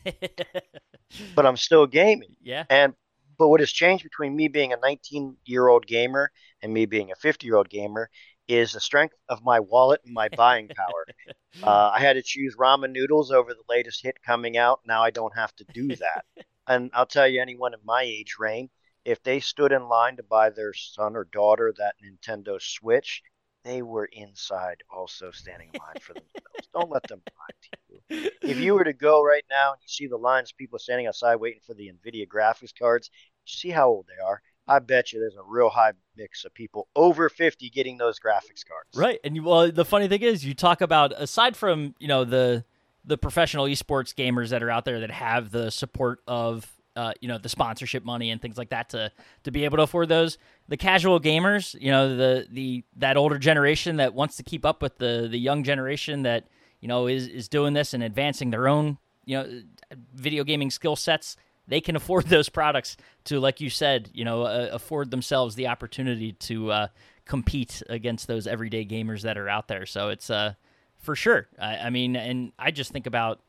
but 1.35 1.45
I'm 1.45 1.57
still 1.57 1.85
gaming. 1.85 2.37
Yeah. 2.41 2.63
And 2.69 2.93
but 3.37 3.49
what 3.49 3.59
has 3.59 3.71
changed 3.71 4.03
between 4.03 4.33
me 4.33 4.47
being 4.47 4.71
a 4.71 4.77
19 4.77 5.35
year 5.45 5.67
old 5.67 5.85
gamer 5.85 6.31
and 6.61 6.73
me 6.73 6.85
being 6.85 7.11
a 7.11 7.15
50 7.15 7.45
year 7.45 7.57
old 7.57 7.69
gamer 7.69 8.09
is 8.47 8.71
the 8.71 8.79
strength 8.79 9.15
of 9.27 9.43
my 9.43 9.59
wallet 9.59 9.99
and 10.05 10.13
my 10.13 10.29
buying 10.29 10.69
power. 10.69 11.05
uh, 11.63 11.91
I 11.93 11.99
had 11.99 12.13
to 12.13 12.23
choose 12.23 12.55
ramen 12.55 12.93
noodles 12.93 13.29
over 13.29 13.53
the 13.53 13.63
latest 13.67 14.01
hit 14.01 14.23
coming 14.25 14.55
out. 14.55 14.79
Now 14.85 15.03
I 15.03 15.11
don't 15.11 15.35
have 15.35 15.53
to 15.57 15.65
do 15.73 15.89
that. 15.97 16.23
and 16.67 16.91
I'll 16.93 17.05
tell 17.05 17.27
you, 17.27 17.41
anyone 17.41 17.73
in 17.73 17.79
my 17.83 18.03
age 18.03 18.35
range, 18.39 18.69
if 19.03 19.21
they 19.23 19.41
stood 19.41 19.73
in 19.73 19.89
line 19.89 20.15
to 20.15 20.23
buy 20.23 20.49
their 20.49 20.73
son 20.73 21.17
or 21.17 21.25
daughter 21.25 21.73
that 21.77 21.95
Nintendo 22.01 22.61
Switch, 22.61 23.21
they 23.63 23.81
were 23.81 24.09
inside 24.11 24.83
also 24.93 25.31
standing 25.31 25.69
in 25.73 25.79
line 25.79 25.99
for 26.01 26.13
themselves. 26.13 26.69
Don't 26.73 26.89
let 26.89 27.03
them 27.07 27.21
lie 27.39 27.55
to 27.61 28.23
you. 28.23 28.29
If 28.41 28.59
you 28.59 28.73
were 28.73 28.83
to 28.83 28.93
go 28.93 29.23
right 29.23 29.43
now 29.49 29.71
and 29.71 29.81
you 29.81 29.87
see 29.87 30.07
the 30.07 30.17
lines 30.17 30.51
of 30.51 30.57
people 30.57 30.79
standing 30.79 31.07
outside 31.07 31.35
waiting 31.35 31.61
for 31.65 31.73
the 31.73 31.89
NVIDIA 31.91 32.27
graphics 32.27 32.77
cards, 32.77 33.09
see 33.45 33.69
how 33.69 33.87
old 33.87 34.05
they 34.07 34.23
are. 34.23 34.41
I 34.67 34.79
bet 34.79 35.11
you 35.11 35.19
there's 35.19 35.35
a 35.35 35.43
real 35.45 35.69
high 35.69 35.91
mix 36.15 36.45
of 36.45 36.53
people 36.53 36.87
over 36.95 37.29
50 37.29 37.69
getting 37.69 37.97
those 37.97 38.19
graphics 38.19 38.65
cards. 38.65 38.95
Right. 38.95 39.19
And 39.23 39.35
you, 39.35 39.43
well, 39.43 39.71
the 39.71 39.85
funny 39.85 40.07
thing 40.07 40.21
is, 40.21 40.45
you 40.45 40.53
talk 40.53 40.81
about 40.81 41.13
aside 41.17 41.57
from 41.57 41.95
you 41.99 42.07
know 42.07 42.23
the 42.23 42.63
the 43.05 43.17
professional 43.17 43.65
esports 43.65 44.15
gamers 44.15 44.49
that 44.49 44.63
are 44.63 44.69
out 44.69 44.85
there 44.85 45.01
that 45.01 45.11
have 45.11 45.51
the 45.51 45.69
support 45.69 46.19
of 46.27 46.71
uh, 46.95 47.13
you 47.21 47.27
know 47.27 47.37
the 47.37 47.49
sponsorship 47.49 48.03
money 48.03 48.29
and 48.29 48.41
things 48.41 48.57
like 48.57 48.69
that 48.69 48.89
to 48.89 49.11
to 49.43 49.51
be 49.51 49.65
able 49.65 49.77
to 49.77 49.83
afford 49.83 50.09
those. 50.09 50.37
The 50.67 50.77
casual 50.77 51.19
gamers, 51.19 51.79
you 51.79 51.91
know, 51.91 52.15
the 52.15 52.47
the 52.49 52.83
that 52.97 53.17
older 53.17 53.37
generation 53.37 53.97
that 53.97 54.13
wants 54.13 54.37
to 54.37 54.43
keep 54.43 54.65
up 54.65 54.81
with 54.81 54.97
the 54.97 55.27
the 55.29 55.39
young 55.39 55.63
generation 55.63 56.23
that 56.23 56.47
you 56.79 56.87
know 56.87 57.07
is 57.07 57.27
is 57.27 57.47
doing 57.47 57.73
this 57.73 57.93
and 57.93 58.03
advancing 58.03 58.51
their 58.51 58.67
own 58.67 58.97
you 59.25 59.37
know 59.37 59.61
video 60.13 60.43
gaming 60.43 60.71
skill 60.71 60.95
sets 60.95 61.37
they 61.67 61.81
can 61.81 61.95
afford 61.95 62.25
those 62.27 62.49
products 62.49 62.97
to, 63.25 63.39
like 63.39 63.61
you 63.61 63.69
said, 63.69 64.09
you 64.13 64.25
know, 64.25 64.43
uh, 64.43 64.69
afford 64.71 65.11
themselves 65.11 65.55
the 65.55 65.67
opportunity 65.67 66.33
to 66.33 66.71
uh, 66.71 66.87
compete 67.25 67.81
against 67.89 68.27
those 68.27 68.47
everyday 68.47 68.85
gamers 68.85 69.21
that 69.21 69.37
are 69.37 69.49
out 69.49 69.67
there. 69.67 69.85
So 69.85 70.09
it's 70.09 70.29
uh, 70.29 70.53
for 70.97 71.15
sure. 71.15 71.47
I, 71.59 71.77
I 71.77 71.89
mean, 71.89 72.15
and 72.15 72.51
I 72.59 72.71
just 72.71 72.91
think 72.91 73.07
about, 73.07 73.39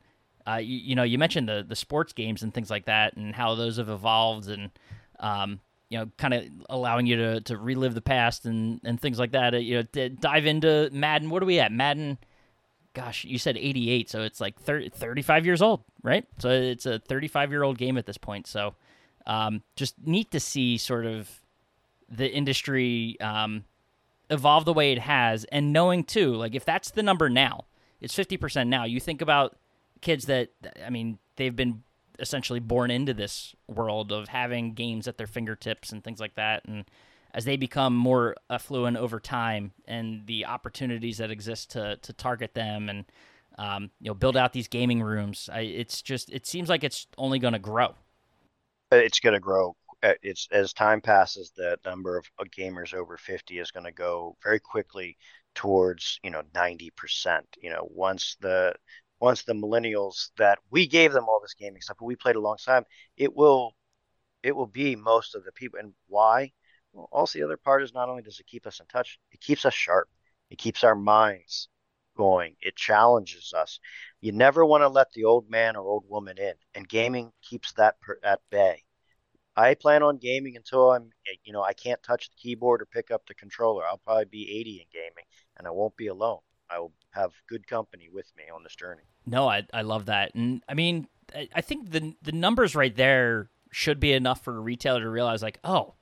uh, 0.47 0.55
you, 0.55 0.77
you, 0.77 0.95
know, 0.95 1.03
you 1.03 1.17
mentioned 1.17 1.49
the 1.49 1.65
the 1.67 1.75
sports 1.75 2.13
games 2.13 2.43
and 2.43 2.53
things 2.53 2.69
like 2.69 2.85
that, 2.85 3.15
and 3.15 3.35
how 3.35 3.55
those 3.55 3.77
have 3.77 3.89
evolved, 3.89 4.47
and 4.47 4.71
um, 5.19 5.59
you 5.89 5.97
know, 5.97 6.09
kind 6.17 6.33
of 6.33 6.43
allowing 6.69 7.05
you 7.05 7.15
to, 7.15 7.41
to 7.41 7.57
relive 7.57 7.93
the 7.93 8.01
past 8.01 8.45
and, 8.45 8.81
and 8.83 8.99
things 8.99 9.19
like 9.19 9.31
that. 9.31 9.53
Uh, 9.53 9.57
you 9.57 9.83
know, 9.93 10.07
dive 10.09 10.45
into 10.45 10.89
Madden. 10.91 11.29
What 11.29 11.41
are 11.41 11.45
we 11.45 11.59
at? 11.59 11.71
Madden 11.71 12.17
gosh, 12.95 13.25
you 13.25 13.37
said 13.37 13.57
88, 13.57 14.09
so 14.09 14.23
it's 14.23 14.41
like 14.41 14.59
30, 14.59 14.89
35 14.89 15.45
years 15.45 15.61
old, 15.61 15.83
right? 16.01 16.25
So 16.39 16.49
it's 16.49 16.87
a 16.87 16.97
35 16.97 17.51
year 17.51 17.61
old 17.61 17.77
game 17.77 17.97
at 17.97 18.07
this 18.07 18.17
point. 18.17 18.47
So 18.47 18.73
um, 19.27 19.61
just 19.75 19.95
neat 20.03 20.31
to 20.31 20.39
see 20.39 20.77
sort 20.77 21.05
of 21.05 21.29
the 22.09 22.31
industry 22.31 23.19
um, 23.19 23.65
evolve 24.29 24.65
the 24.65 24.73
way 24.73 24.91
it 24.91 24.99
has, 24.99 25.43
and 25.45 25.71
knowing 25.71 26.03
too, 26.03 26.33
like 26.33 26.55
if 26.55 26.65
that's 26.65 26.89
the 26.91 27.03
number 27.03 27.29
now, 27.29 27.65
it's 28.01 28.15
50% 28.15 28.67
now. 28.67 28.85
You 28.85 28.99
think 28.99 29.21
about 29.21 29.57
kids 30.01 30.25
that, 30.25 30.49
I 30.85 30.89
mean, 30.89 31.19
they've 31.35 31.55
been 31.55 31.83
essentially 32.19 32.59
born 32.59 32.91
into 32.91 33.13
this 33.13 33.55
world 33.67 34.11
of 34.11 34.29
having 34.29 34.73
games 34.73 35.07
at 35.07 35.17
their 35.17 35.27
fingertips 35.27 35.91
and 35.91 36.03
things 36.03 36.19
like 36.19 36.35
that. 36.35 36.63
And 36.65 36.85
as 37.35 37.43
they 37.43 37.57
become 37.57 37.93
more 37.93 38.35
affluent 38.49 38.97
over 38.97 39.19
time 39.19 39.73
and 39.87 40.25
the 40.25 40.45
opportunities 40.45 41.17
that 41.17 41.29
exist 41.29 41.69
to 41.71 41.97
to 41.97 42.13
target 42.13 42.55
them 42.55 42.89
and 42.89 43.05
um, 43.59 43.91
you 43.99 44.09
know 44.09 44.13
build 44.13 44.37
out 44.37 44.53
these 44.53 44.67
gaming 44.67 45.03
rooms 45.03 45.49
I, 45.51 45.59
it's 45.59 46.01
just 46.01 46.31
it 46.31 46.47
seems 46.47 46.69
like 46.69 46.83
it's 46.83 47.07
only 47.17 47.37
going 47.37 47.53
to 47.53 47.59
grow. 47.59 47.93
It's 48.91 49.19
going 49.19 49.33
to 49.33 49.39
grow. 49.39 49.75
Uh, 50.01 50.13
it's 50.23 50.47
as 50.51 50.71
time 50.73 51.01
passes 51.01 51.51
the 51.55 51.77
number 51.85 52.17
of 52.17 52.25
gamers 52.57 52.93
over 52.93 53.17
50 53.17 53.59
is 53.59 53.71
going 53.71 53.85
to 53.85 53.91
go 53.91 54.37
very 54.43 54.59
quickly 54.59 55.17
towards 55.55 56.19
you 56.23 56.31
know 56.31 56.41
90% 56.53 57.41
you 57.61 57.69
know 57.69 57.87
once 57.91 58.37
the 58.39 58.73
once 59.25 59.43
the 59.43 59.53
millennials 59.53 60.29
that 60.37 60.59
we 60.71 60.87
gave 60.87 61.11
them 61.11 61.25
all 61.27 61.39
this 61.41 61.55
gaming 61.55 61.81
stuff 61.81 61.97
but 61.99 62.05
we 62.05 62.15
played 62.15 62.35
alongside 62.35 62.83
it 63.17 63.35
will 63.35 63.73
it 64.43 64.55
will 64.55 64.67
be 64.83 64.95
most 64.95 65.35
of 65.35 65.43
the 65.43 65.51
people 65.51 65.79
and 65.79 65.93
why 66.07 66.51
well, 66.95 67.09
also, 67.11 67.37
the 67.37 67.45
other 67.45 67.57
part 67.57 67.83
is 67.83 67.93
not 67.93 68.07
only 68.07 68.23
does 68.23 68.39
it 68.39 68.47
keep 68.47 68.65
us 68.65 68.79
in 68.79 68.85
touch, 68.87 69.19
it 69.31 69.41
keeps 69.41 69.65
us 69.65 69.73
sharp. 69.73 70.09
It 70.49 70.57
keeps 70.57 70.83
our 70.83 70.95
minds 70.95 71.67
going. 72.15 72.55
It 72.61 72.77
challenges 72.77 73.53
us. 73.53 73.79
You 74.21 74.31
never 74.31 74.65
want 74.65 74.83
to 74.83 74.87
let 74.87 75.11
the 75.11 75.25
old 75.25 75.49
man 75.49 75.75
or 75.75 75.85
old 75.85 76.05
woman 76.07 76.37
in, 76.37 76.53
and 76.73 76.87
gaming 76.87 77.33
keeps 77.41 77.73
that 77.73 77.99
per, 77.99 78.17
at 78.23 78.39
bay. 78.49 78.83
I 79.57 79.73
plan 79.73 80.03
on 80.03 80.17
gaming 80.17 80.55
until 80.55 80.91
I'm, 80.91 81.09
you 81.43 81.51
know, 81.51 81.63
I 81.63 81.73
can't 81.73 82.01
touch 82.01 82.29
the 82.29 82.35
keyboard 82.37 82.81
or 82.81 82.85
pick 82.85 83.11
up 83.11 83.25
the 83.25 83.35
controller. 83.35 83.85
I'll 83.85 83.97
probably 83.97 84.25
be 84.25 84.57
80 84.59 84.81
in 84.81 84.87
gaming, 84.93 85.25
and 85.57 85.67
I 85.67 85.71
won't 85.71 85.97
be 85.97 86.07
alone. 86.07 86.39
I 86.69 86.79
will 86.79 86.93
have 87.11 87.33
good 87.49 87.67
company 87.67 88.07
with 88.09 88.31
me 88.37 88.43
on 88.53 88.63
this 88.63 88.75
journey. 88.75 89.03
No, 89.25 89.47
I 89.47 89.63
I 89.73 89.81
love 89.81 90.05
that, 90.05 90.35
and 90.35 90.63
I 90.69 90.73
mean, 90.73 91.07
I 91.53 91.61
think 91.61 91.91
the 91.91 92.15
the 92.21 92.31
numbers 92.31 92.75
right 92.75 92.95
there 92.95 93.49
should 93.71 93.99
be 93.99 94.13
enough 94.13 94.43
for 94.43 94.55
a 94.55 94.59
retailer 94.59 95.01
to 95.01 95.09
realize, 95.09 95.41
like, 95.41 95.59
oh, 95.63 95.95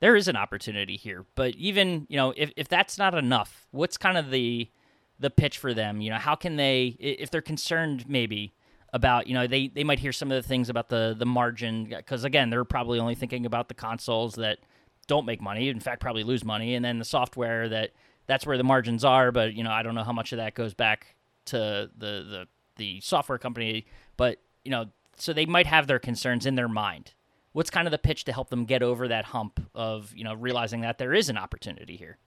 there 0.00 0.16
is 0.16 0.26
an 0.28 0.36
opportunity 0.36 0.96
here. 0.96 1.26
But 1.34 1.54
even 1.56 2.06
you 2.08 2.16
know, 2.16 2.32
if 2.36 2.52
if 2.56 2.68
that's 2.68 2.98
not 2.98 3.14
enough, 3.14 3.68
what's 3.70 3.96
kind 3.96 4.18
of 4.18 4.30
the 4.30 4.68
the 5.18 5.30
pitch 5.30 5.58
for 5.58 5.74
them? 5.74 6.00
You 6.00 6.10
know, 6.10 6.16
how 6.16 6.34
can 6.34 6.56
they, 6.56 6.96
if 6.98 7.30
they're 7.30 7.42
concerned, 7.42 8.08
maybe 8.08 8.54
about 8.92 9.26
you 9.26 9.34
know 9.34 9.46
they 9.46 9.68
they 9.68 9.84
might 9.84 9.98
hear 9.98 10.12
some 10.12 10.30
of 10.32 10.42
the 10.42 10.46
things 10.46 10.68
about 10.68 10.88
the 10.88 11.14
the 11.16 11.26
margin 11.26 11.84
because 11.84 12.24
again 12.24 12.50
they're 12.50 12.64
probably 12.64 12.98
only 12.98 13.14
thinking 13.14 13.46
about 13.46 13.68
the 13.68 13.74
consoles 13.74 14.34
that 14.34 14.58
don't 15.06 15.26
make 15.26 15.40
money 15.40 15.68
in 15.68 15.80
fact 15.80 16.00
probably 16.00 16.24
lose 16.24 16.44
money 16.44 16.74
and 16.74 16.84
then 16.84 16.98
the 16.98 17.04
software 17.04 17.68
that 17.68 17.90
that's 18.26 18.44
where 18.44 18.56
the 18.56 18.64
margins 18.64 19.04
are 19.04 19.30
but 19.30 19.54
you 19.54 19.62
know 19.62 19.70
i 19.70 19.82
don't 19.82 19.94
know 19.94 20.02
how 20.02 20.12
much 20.12 20.32
of 20.32 20.38
that 20.38 20.54
goes 20.54 20.74
back 20.74 21.14
to 21.44 21.56
the 21.56 21.88
the 21.98 22.48
the 22.80 23.00
software 23.02 23.38
company 23.38 23.86
but 24.16 24.38
you 24.64 24.70
know 24.70 24.86
so 25.20 25.32
they 25.32 25.46
might 25.46 25.66
have 25.66 25.86
their 25.86 25.98
concerns 25.98 26.46
in 26.46 26.54
their 26.54 26.68
mind. 26.68 27.12
What's 27.52 27.70
kind 27.70 27.86
of 27.86 27.90
the 27.92 27.98
pitch 27.98 28.24
to 28.24 28.32
help 28.32 28.48
them 28.48 28.64
get 28.64 28.82
over 28.82 29.06
that 29.08 29.26
hump 29.26 29.60
of 29.74 30.12
you 30.16 30.24
know 30.24 30.34
realizing 30.34 30.80
that 30.80 30.98
there 30.98 31.12
is 31.12 31.28
an 31.28 31.36
opportunity 31.36 31.96
here? 31.96 32.18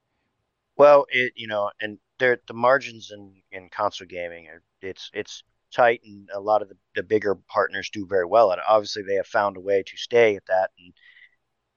Well 0.78 1.06
it 1.10 1.34
you 1.36 1.48
know 1.48 1.72
and 1.82 1.98
there 2.20 2.40
the 2.48 2.54
margins 2.54 3.12
in 3.12 3.34
in 3.52 3.70
console 3.70 4.08
gaming 4.08 4.48
are 4.48 4.62
it's 4.82 5.10
it's 5.14 5.44
tight 5.74 6.02
and 6.06 6.30
a 6.32 6.40
lot 6.40 6.62
of 6.62 6.70
the, 6.70 6.76
the 6.96 7.02
bigger 7.02 7.36
partners 7.36 7.90
do 7.92 8.06
very 8.06 8.26
well 8.26 8.52
at 8.52 8.60
it. 8.60 8.64
Obviously 8.68 9.04
they 9.04 9.16
have 9.16 9.28
found 9.28 9.58
a 9.58 9.62
way 9.62 9.84
to 9.84 9.98
stay 9.98 10.36
at 10.36 10.46
that 10.48 10.70
and 10.78 10.94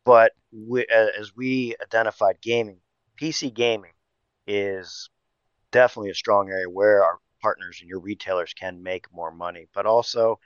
but 0.05 0.33
we, 0.53 0.87
as 0.87 1.35
we 1.35 1.75
identified 1.83 2.37
gaming 2.41 2.81
pc 3.21 3.53
gaming 3.53 3.93
is 4.47 5.09
definitely 5.73 6.11
a 6.11 6.15
strong 6.15 6.51
area 6.51 6.69
where 6.69 7.03
our 7.03 7.19
partners 7.47 7.79
and 7.81 7.89
your 7.89 8.01
retailers 8.11 8.53
can 8.55 8.83
make 8.83 9.07
more 9.13 9.33
money 9.47 9.65
but 9.75 9.87
also 9.87 10.39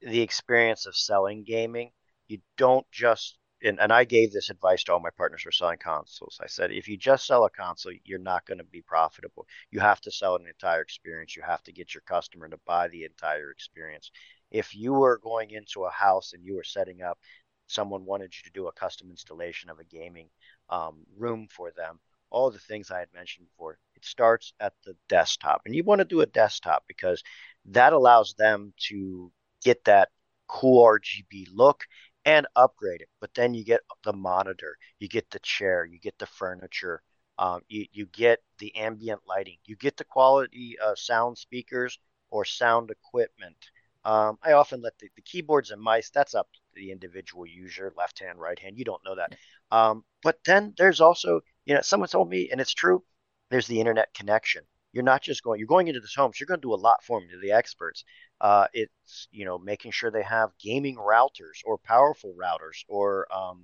the 0.00 0.20
experience 0.20 0.86
of 0.86 0.96
selling 0.96 1.44
gaming 1.44 1.90
you 2.28 2.38
don't 2.56 2.86
just 2.90 3.38
and, 3.62 3.78
and 3.80 3.92
I 3.92 4.04
gave 4.04 4.32
this 4.32 4.50
advice 4.50 4.84
to 4.84 4.92
all 4.92 5.00
my 5.00 5.10
partners 5.16 5.42
who 5.42 5.48
are 5.48 5.52
selling 5.52 5.78
consoles. 5.78 6.38
I 6.42 6.46
said, 6.46 6.72
if 6.72 6.88
you 6.88 6.96
just 6.96 7.26
sell 7.26 7.44
a 7.44 7.50
console, 7.50 7.92
you're 8.04 8.18
not 8.18 8.46
going 8.46 8.58
to 8.58 8.64
be 8.64 8.82
profitable. 8.82 9.46
You 9.70 9.80
have 9.80 10.00
to 10.02 10.10
sell 10.10 10.36
an 10.36 10.46
entire 10.46 10.80
experience. 10.80 11.36
You 11.36 11.42
have 11.46 11.62
to 11.64 11.72
get 11.72 11.94
your 11.94 12.02
customer 12.06 12.48
to 12.48 12.58
buy 12.66 12.88
the 12.88 13.04
entire 13.04 13.50
experience. 13.50 14.10
If 14.50 14.74
you 14.74 14.94
were 14.94 15.20
going 15.22 15.50
into 15.50 15.84
a 15.84 15.90
house 15.90 16.32
and 16.32 16.44
you 16.44 16.54
were 16.56 16.64
setting 16.64 17.02
up, 17.02 17.18
someone 17.66 18.04
wanted 18.04 18.32
you 18.36 18.42
to 18.44 18.52
do 18.52 18.66
a 18.66 18.72
custom 18.72 19.10
installation 19.10 19.70
of 19.70 19.78
a 19.78 19.84
gaming 19.84 20.28
um, 20.70 21.04
room 21.16 21.46
for 21.50 21.70
them, 21.70 22.00
all 22.30 22.50
the 22.50 22.58
things 22.58 22.90
I 22.90 23.00
had 23.00 23.12
mentioned 23.14 23.46
before, 23.48 23.78
it 24.00 24.06
starts 24.06 24.54
at 24.60 24.72
the 24.84 24.96
desktop. 25.08 25.62
And 25.66 25.74
you 25.74 25.84
want 25.84 26.00
to 26.00 26.04
do 26.04 26.22
a 26.22 26.26
desktop 26.26 26.84
because 26.88 27.22
that 27.66 27.92
allows 27.92 28.34
them 28.38 28.72
to 28.88 29.30
get 29.62 29.84
that 29.84 30.08
cool 30.48 30.84
RGB 30.84 31.48
look 31.52 31.84
and 32.24 32.46
upgrade 32.56 33.02
it. 33.02 33.08
But 33.20 33.34
then 33.34 33.54
you 33.54 33.64
get 33.64 33.80
the 34.04 34.12
monitor, 34.12 34.76
you 34.98 35.08
get 35.08 35.30
the 35.30 35.38
chair, 35.40 35.84
you 35.84 35.98
get 35.98 36.18
the 36.18 36.26
furniture, 36.26 37.02
um, 37.38 37.60
you, 37.68 37.86
you 37.92 38.06
get 38.06 38.40
the 38.58 38.74
ambient 38.76 39.20
lighting, 39.26 39.58
you 39.64 39.76
get 39.76 39.96
the 39.96 40.04
quality 40.04 40.76
uh, 40.82 40.94
sound 40.94 41.38
speakers 41.38 41.98
or 42.30 42.44
sound 42.44 42.90
equipment. 42.90 43.56
Um, 44.04 44.38
I 44.42 44.52
often 44.52 44.80
let 44.80 44.98
the, 44.98 45.08
the, 45.14 45.22
keyboards 45.22 45.72
and 45.72 45.80
mice, 45.80 46.08
that's 46.08 46.34
up 46.34 46.48
to 46.54 46.60
the 46.74 46.90
individual 46.90 47.46
user, 47.46 47.92
left 47.98 48.18
hand, 48.18 48.40
right 48.40 48.58
hand. 48.58 48.78
You 48.78 48.84
don't 48.84 49.04
know 49.04 49.16
that. 49.16 49.34
Um, 49.70 50.04
but 50.22 50.38
then 50.46 50.72
there's 50.78 51.02
also, 51.02 51.40
you 51.66 51.74
know, 51.74 51.82
someone 51.82 52.08
told 52.08 52.30
me, 52.30 52.48
and 52.50 52.62
it's 52.62 52.72
true, 52.72 53.04
there's 53.50 53.66
the 53.66 53.80
internet 53.80 54.12
connection. 54.14 54.62
You're 54.92 55.04
not 55.04 55.22
just 55.22 55.44
going, 55.44 55.58
you're 55.58 55.68
going 55.68 55.88
into 55.88 56.00
this 56.00 56.14
home, 56.14 56.32
so 56.32 56.38
you're 56.40 56.46
going 56.46 56.60
to 56.60 56.66
do 56.66 56.74
a 56.74 56.76
lot 56.76 57.04
for 57.04 57.20
them, 57.20 57.28
to 57.30 57.38
the 57.38 57.52
experts. 57.52 58.04
Uh, 58.40 58.66
it's 58.72 59.28
you 59.30 59.44
know 59.44 59.58
making 59.58 59.92
sure 59.92 60.10
they 60.10 60.22
have 60.22 60.50
gaming 60.58 60.96
routers 60.96 61.60
or 61.64 61.78
powerful 61.78 62.34
routers 62.40 62.84
or 62.88 63.26
um, 63.32 63.62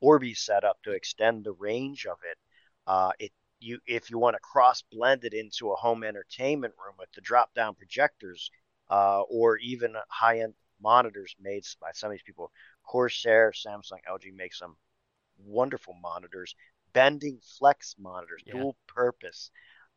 Orbi 0.00 0.34
set 0.34 0.64
up 0.64 0.78
to 0.84 0.92
extend 0.92 1.44
the 1.44 1.52
range 1.52 2.06
of 2.06 2.18
it. 2.30 2.38
Uh, 2.86 3.12
it 3.18 3.32
you 3.60 3.78
if 3.86 4.10
you 4.10 4.18
want 4.18 4.36
to 4.36 4.40
cross 4.40 4.82
blend 4.92 5.24
it 5.24 5.34
into 5.34 5.70
a 5.70 5.76
home 5.76 6.04
entertainment 6.04 6.74
room 6.82 6.94
with 6.98 7.10
the 7.12 7.20
drop 7.20 7.52
down 7.54 7.74
projectors 7.74 8.50
uh, 8.90 9.22
or 9.22 9.58
even 9.58 9.94
high 10.08 10.40
end 10.40 10.54
monitors 10.80 11.34
made 11.40 11.64
by 11.80 11.90
some 11.92 12.08
of 12.08 12.12
these 12.12 12.22
people. 12.22 12.50
Corsair, 12.84 13.52
Samsung, 13.52 13.98
LG 14.08 14.34
makes 14.34 14.58
some 14.58 14.76
wonderful 15.38 15.94
monitors, 16.02 16.54
bending 16.94 17.38
flex 17.58 17.94
monitors, 17.98 18.42
yeah. 18.46 18.54
dual 18.54 18.76
purpose. 18.86 19.50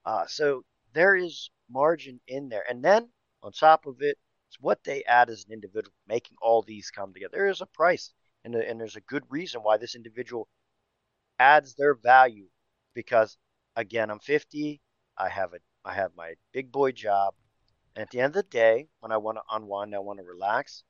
Uh, 0.05 0.25
so 0.27 0.63
there 0.93 1.15
is 1.15 1.49
margin 1.69 2.19
in 2.27 2.49
there, 2.49 2.65
and 2.69 2.83
then 2.83 3.09
on 3.41 3.51
top 3.53 3.85
of 3.85 4.01
it, 4.01 4.17
it's 4.49 4.59
what 4.59 4.83
they 4.83 5.03
add 5.03 5.29
as 5.29 5.45
an 5.45 5.53
individual, 5.53 5.93
making 6.07 6.37
all 6.41 6.61
these 6.61 6.91
come 6.91 7.13
together. 7.13 7.31
There 7.33 7.47
is 7.47 7.61
a 7.61 7.65
price, 7.67 8.11
and, 8.43 8.55
a, 8.55 8.69
and 8.69 8.79
there's 8.79 8.95
a 8.95 9.01
good 9.01 9.23
reason 9.29 9.61
why 9.61 9.77
this 9.77 9.95
individual 9.95 10.49
adds 11.39 11.75
their 11.75 11.93
value 11.95 12.47
because 12.97 13.37
again, 13.75 14.09
I'm 14.09 14.19
50. 14.19 14.81
I 15.17 15.29
have 15.29 15.53
a 15.53 15.59
I 15.85 15.93
have 15.93 16.11
my 16.17 16.33
big 16.51 16.71
boy 16.71 16.91
job. 16.91 17.35
And 17.95 18.01
at 18.01 18.09
the 18.09 18.19
end 18.19 18.35
of 18.35 18.43
the 18.43 18.49
day, 18.49 18.87
when 18.99 19.11
I 19.11 19.17
want 19.17 19.37
to 19.37 19.55
unwind, 19.55 19.95
I 19.95 19.99
want 19.99 20.19
to 20.19 20.25
relax. 20.25 20.83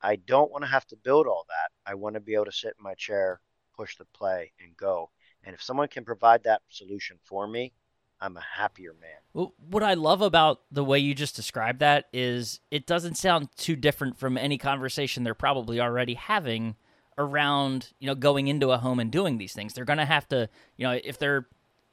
I 0.00 0.16
don't 0.16 0.50
want 0.50 0.62
to 0.62 0.70
have 0.70 0.86
to 0.86 0.96
build 0.96 1.26
all 1.26 1.44
that. 1.48 1.70
I 1.84 1.94
want 1.94 2.14
to 2.14 2.20
be 2.20 2.34
able 2.34 2.46
to 2.46 2.52
sit 2.52 2.74
in 2.78 2.82
my 2.82 2.94
chair, 2.94 3.40
push 3.76 3.96
the 3.96 4.06
play, 4.14 4.52
and 4.60 4.76
go. 4.76 5.10
And 5.44 5.54
if 5.54 5.62
someone 5.62 5.88
can 5.88 6.04
provide 6.04 6.44
that 6.44 6.62
solution 6.68 7.18
for 7.22 7.46
me, 7.46 7.72
I'm 8.20 8.36
a 8.36 8.42
happier 8.56 8.94
man. 9.00 9.18
Well, 9.32 9.54
what 9.70 9.82
I 9.82 9.94
love 9.94 10.20
about 10.20 10.60
the 10.70 10.84
way 10.84 10.98
you 10.98 11.14
just 11.14 11.34
described 11.34 11.80
that 11.80 12.08
is 12.12 12.60
it 12.70 12.86
doesn't 12.86 13.16
sound 13.16 13.48
too 13.56 13.76
different 13.76 14.18
from 14.18 14.36
any 14.36 14.58
conversation 14.58 15.24
they're 15.24 15.34
probably 15.34 15.80
already 15.80 16.14
having 16.14 16.76
around, 17.16 17.92
you 17.98 18.06
know, 18.06 18.14
going 18.14 18.48
into 18.48 18.70
a 18.70 18.78
home 18.78 19.00
and 19.00 19.10
doing 19.10 19.38
these 19.38 19.52
things. 19.52 19.72
They're 19.72 19.84
going 19.84 19.98
to 19.98 20.04
have 20.04 20.28
to, 20.28 20.48
you 20.76 20.86
know, 20.86 20.98
if 21.02 21.18
they're 21.18 21.46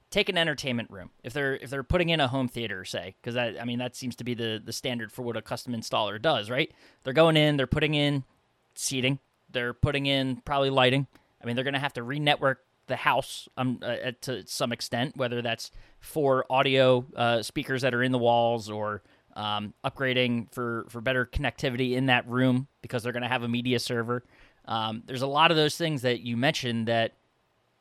take 0.10 0.30
an 0.30 0.38
entertainment 0.38 0.90
room, 0.90 1.12
if 1.24 1.34
they're 1.34 1.56
if 1.56 1.70
they're 1.70 1.84
putting 1.84 2.10
in 2.10 2.20
a 2.20 2.28
home 2.28 2.48
theater, 2.48 2.84
say, 2.84 3.16
because 3.22 3.36
I, 3.36 3.56
I 3.60 3.66
mean 3.66 3.80
that 3.80 3.96
seems 3.96 4.16
to 4.18 4.24
be 4.24 4.34
the 4.34 4.62
the 4.64 4.74
standard 4.74 5.12
for 5.12 5.22
what 5.22 5.38
a 5.38 5.42
custom 5.42 5.74
installer 5.74 6.22
does, 6.22 6.50
right? 6.50 6.72
They're 7.04 7.14
going 7.14 7.38
in, 7.38 7.58
they're 7.58 7.68
putting 7.68 7.94
in 7.94 8.24
seating, 8.74 9.20
they're 9.50 9.74
putting 9.74 10.06
in 10.06 10.38
probably 10.38 10.70
lighting. 10.70 11.08
I 11.42 11.46
mean, 11.46 11.56
they're 11.56 11.64
going 11.64 11.76
to 11.76 11.80
have 11.80 11.94
to 11.94 12.04
re-network 12.04 12.64
the 12.88 12.96
house 12.96 13.48
um, 13.58 13.80
uh, 13.82 14.12
to 14.22 14.46
some 14.48 14.72
extent, 14.72 15.16
whether 15.16 15.42
that's 15.42 15.72
for 16.00 16.46
audio 16.50 17.06
uh, 17.16 17.42
speakers 17.42 17.82
that 17.82 17.94
are 17.94 18.04
in 18.04 18.12
the 18.12 18.18
walls 18.18 18.70
or 18.70 19.04
um, 19.36 19.74
upgrading 19.86 20.52
for, 20.52 20.86
for 20.90 21.02
better 21.02 21.26
connectivity 21.26 21.94
in 21.94 22.08
that 22.08 22.28
room 22.28 22.68
because 22.82 23.04
they're 23.04 23.12
going 23.12 23.24
to 23.24 23.30
have 23.30 23.44
a 23.44 23.48
media 23.48 23.80
server. 23.80 24.24
Um, 24.66 25.04
there's 25.06 25.22
a 25.22 25.28
lot 25.28 25.52
of 25.52 25.58
those 25.58 25.78
things 25.78 26.02
that 26.02 26.22
you 26.22 26.36
mentioned 26.36 26.88
that 26.88 27.14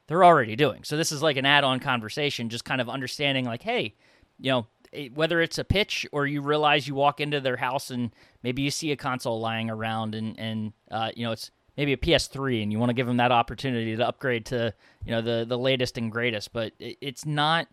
they're 0.07 0.25
already 0.25 0.55
doing. 0.55 0.85
So 0.85 0.97
this 0.97 1.13
is 1.13 1.23
like 1.23 1.37
an 1.37 1.47
add-on 1.47 1.81
conversation, 1.81 2.49
just 2.49 2.65
kind 2.65 2.81
of 2.81 2.89
understanding 2.89 3.45
like, 3.45 3.63
hey, 3.63 3.95
you 4.39 4.51
know, 4.51 4.67
whether 5.15 5.41
it's 5.41 5.59
a 5.59 5.65
pitch 5.65 6.07
or 6.13 6.27
you 6.27 6.41
realize 6.41 6.87
you 6.87 6.95
walk 6.95 7.21
into 7.21 7.41
their 7.41 7.57
house 7.57 7.91
and 7.91 8.13
maybe 8.43 8.63
you 8.63 8.71
see 8.71 8.93
a 8.93 8.97
console 8.97 9.41
lying 9.41 9.69
around 9.69 10.15
and 10.15 10.39
and 10.39 10.73
uh, 10.91 11.11
you 11.15 11.25
know 11.25 11.33
it's 11.33 11.51
maybe 11.77 11.93
a 11.93 11.97
PS3 11.97 12.63
and 12.63 12.73
you 12.73 12.79
want 12.79 12.91
to 12.91 12.95
give 12.95 13.07
them 13.07 13.19
that 13.19 13.33
opportunity 13.33 13.97
to 13.97 14.07
upgrade 14.07 14.47
to 14.47 14.73
you 15.05 15.13
know 15.13 15.21
the 15.21 15.45
the 15.47 15.59
latest 15.59 15.99
and 15.99 16.11
greatest, 16.11 16.53
but 16.53 16.73
it's 16.79 17.27
not 17.27 17.69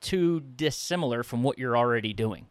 too 0.00 0.40
dissimilar 0.40 1.22
from 1.22 1.42
what 1.42 1.58
you're 1.58 1.76
already 1.76 2.12
doing. 2.12 2.46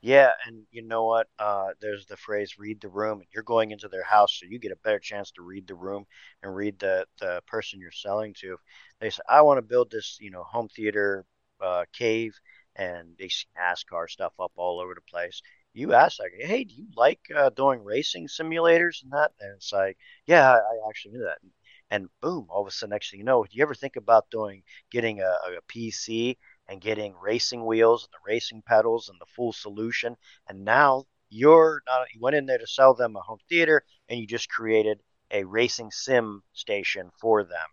Yeah, 0.00 0.32
and 0.46 0.66
you 0.70 0.82
know 0.82 1.04
what? 1.04 1.28
Uh, 1.38 1.68
there's 1.80 2.04
the 2.06 2.16
phrase 2.16 2.58
"read 2.58 2.80
the 2.80 2.88
room." 2.88 3.22
You're 3.32 3.42
going 3.42 3.70
into 3.70 3.88
their 3.88 4.04
house, 4.04 4.38
so 4.38 4.46
you 4.46 4.58
get 4.58 4.70
a 4.72 4.76
better 4.76 4.98
chance 4.98 5.30
to 5.32 5.42
read 5.42 5.66
the 5.66 5.74
room 5.74 6.04
and 6.42 6.54
read 6.54 6.78
the 6.78 7.06
the 7.20 7.42
person 7.46 7.80
you're 7.80 7.90
selling 7.90 8.34
to. 8.40 8.58
They 9.00 9.08
say, 9.10 9.22
"I 9.28 9.40
want 9.42 9.58
to 9.58 9.62
build 9.62 9.90
this, 9.90 10.18
you 10.20 10.30
know, 10.30 10.42
home 10.44 10.68
theater 10.68 11.24
uh, 11.60 11.86
cave," 11.94 12.38
and 12.76 13.16
they 13.18 13.28
see 13.28 13.46
NASCAR 13.58 14.10
stuff 14.10 14.34
up 14.38 14.52
all 14.56 14.78
over 14.78 14.94
the 14.94 15.00
place 15.00 15.40
you 15.74 15.92
ask 15.92 16.18
like, 16.20 16.32
hey, 16.38 16.64
do 16.64 16.74
you 16.74 16.86
like 16.96 17.20
uh, 17.34 17.50
doing 17.50 17.82
racing 17.84 18.28
simulators 18.28 19.02
and 19.02 19.12
that? 19.12 19.32
And 19.40 19.54
it's 19.56 19.72
like, 19.72 19.98
yeah, 20.26 20.52
I, 20.52 20.56
I 20.56 20.88
actually 20.88 21.12
knew 21.12 21.24
that. 21.24 21.38
And, 21.42 21.50
and, 21.90 22.08
boom, 22.22 22.46
all 22.48 22.62
of 22.62 22.68
a 22.68 22.70
sudden, 22.70 22.90
next 22.90 23.10
thing 23.10 23.20
you 23.20 23.24
know, 23.24 23.44
do 23.44 23.50
you 23.52 23.62
ever 23.62 23.74
think 23.74 23.96
about 23.96 24.30
doing 24.30 24.62
getting 24.90 25.20
a, 25.20 25.24
a 25.24 25.60
PC 25.68 26.38
and 26.68 26.80
getting 26.80 27.14
racing 27.22 27.64
wheels 27.66 28.04
and 28.04 28.12
the 28.12 28.32
racing 28.32 28.62
pedals 28.66 29.08
and 29.08 29.18
the 29.20 29.26
full 29.36 29.52
solution? 29.52 30.16
And 30.48 30.64
now 30.64 31.04
you're 31.28 31.82
not 31.86 32.06
you 32.14 32.20
went 32.20 32.36
in 32.36 32.46
there 32.46 32.58
to 32.58 32.66
sell 32.66 32.94
them 32.94 33.16
a 33.16 33.20
home 33.20 33.38
theater 33.48 33.84
and 34.08 34.18
you 34.20 34.26
just 34.26 34.48
created 34.48 35.00
a 35.30 35.44
racing 35.44 35.90
sim 35.90 36.42
station 36.52 37.10
for 37.20 37.44
them. 37.44 37.68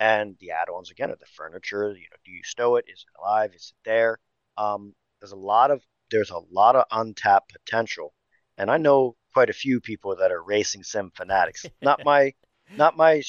And 0.00 0.36
the 0.40 0.52
add-ons 0.52 0.90
again 0.90 1.10
are 1.10 1.16
the 1.16 1.26
furniture. 1.34 1.88
You 1.90 2.02
know, 2.10 2.16
do 2.24 2.30
you 2.30 2.42
stow 2.44 2.76
it? 2.76 2.84
Is 2.88 3.04
it 3.06 3.20
alive? 3.20 3.52
Is 3.54 3.72
it 3.74 3.88
there? 3.88 4.18
Um, 4.56 4.94
there's 5.20 5.32
a 5.32 5.36
lot 5.36 5.70
of 5.70 5.82
there's 6.10 6.30
a 6.30 6.40
lot 6.50 6.76
of 6.76 6.84
untapped 6.90 7.52
potential. 7.52 8.14
And 8.56 8.70
I 8.70 8.76
know 8.76 9.16
quite 9.32 9.50
a 9.50 9.54
few 9.54 9.80
people 9.80 10.16
that 10.16 10.32
are 10.32 10.42
racing 10.42 10.82
sim 10.82 11.12
fanatics. 11.14 11.64
not 11.82 12.04
my 12.04 12.32
not 12.76 12.96
my 12.96 13.22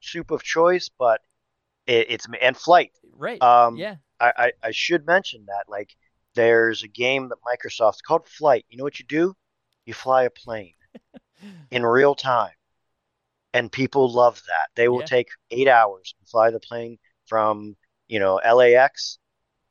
soup 0.00 0.30
of 0.30 0.42
choice, 0.42 0.90
but 0.98 1.20
it, 1.86 2.06
it's 2.10 2.26
and 2.40 2.56
flight. 2.56 2.92
Right. 3.16 3.40
Um, 3.42 3.76
yeah. 3.76 3.96
I, 4.20 4.32
I, 4.36 4.52
I 4.62 4.70
should 4.70 5.06
mention 5.06 5.44
that 5.46 5.64
like 5.68 5.90
there's 6.34 6.82
a 6.82 6.88
game 6.88 7.28
that 7.28 7.38
Microsoft's 7.44 8.02
called 8.02 8.28
Flight. 8.28 8.64
You 8.68 8.78
know 8.78 8.84
what 8.84 8.98
you 8.98 9.06
do? 9.06 9.34
You 9.86 9.94
fly 9.94 10.24
a 10.24 10.30
plane 10.30 10.74
in 11.70 11.84
real 11.84 12.14
time. 12.14 12.52
And 13.52 13.70
people 13.70 14.12
love 14.12 14.42
that. 14.48 14.68
They 14.74 14.88
will 14.88 15.00
yeah. 15.00 15.06
take 15.06 15.28
eight 15.50 15.68
hours 15.68 16.14
and 16.18 16.28
fly 16.28 16.50
the 16.50 16.58
plane 16.58 16.98
from, 17.26 17.76
you 18.08 18.18
know, 18.18 18.40
LAX 18.44 19.18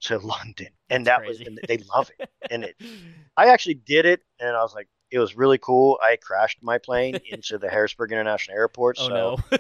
to 0.04 0.20
London, 0.20 0.68
and 0.90 1.06
That's 1.06 1.20
that 1.22 1.26
crazy. 1.26 1.44
was 1.44 1.48
and 1.48 1.60
they 1.68 1.78
love 1.94 2.12
it. 2.20 2.30
And 2.50 2.64
it, 2.66 2.76
I 3.38 3.48
actually 3.48 3.76
did 3.76 4.06
it, 4.06 4.22
and 4.40 4.56
I 4.56 4.62
was 4.62 4.74
like, 4.74 4.88
it 5.14 5.20
was 5.20 5.38
really 5.38 5.60
cool. 5.60 6.00
I 6.02 6.16
crashed 6.16 6.58
my 6.64 6.80
plane 6.80 7.20
into 7.30 7.60
the 7.60 7.70
Harrisburg 7.70 8.12
International 8.12 8.58
Airport. 8.58 8.98
Oh 9.00 9.08
so 9.08 9.14
no! 9.52 9.58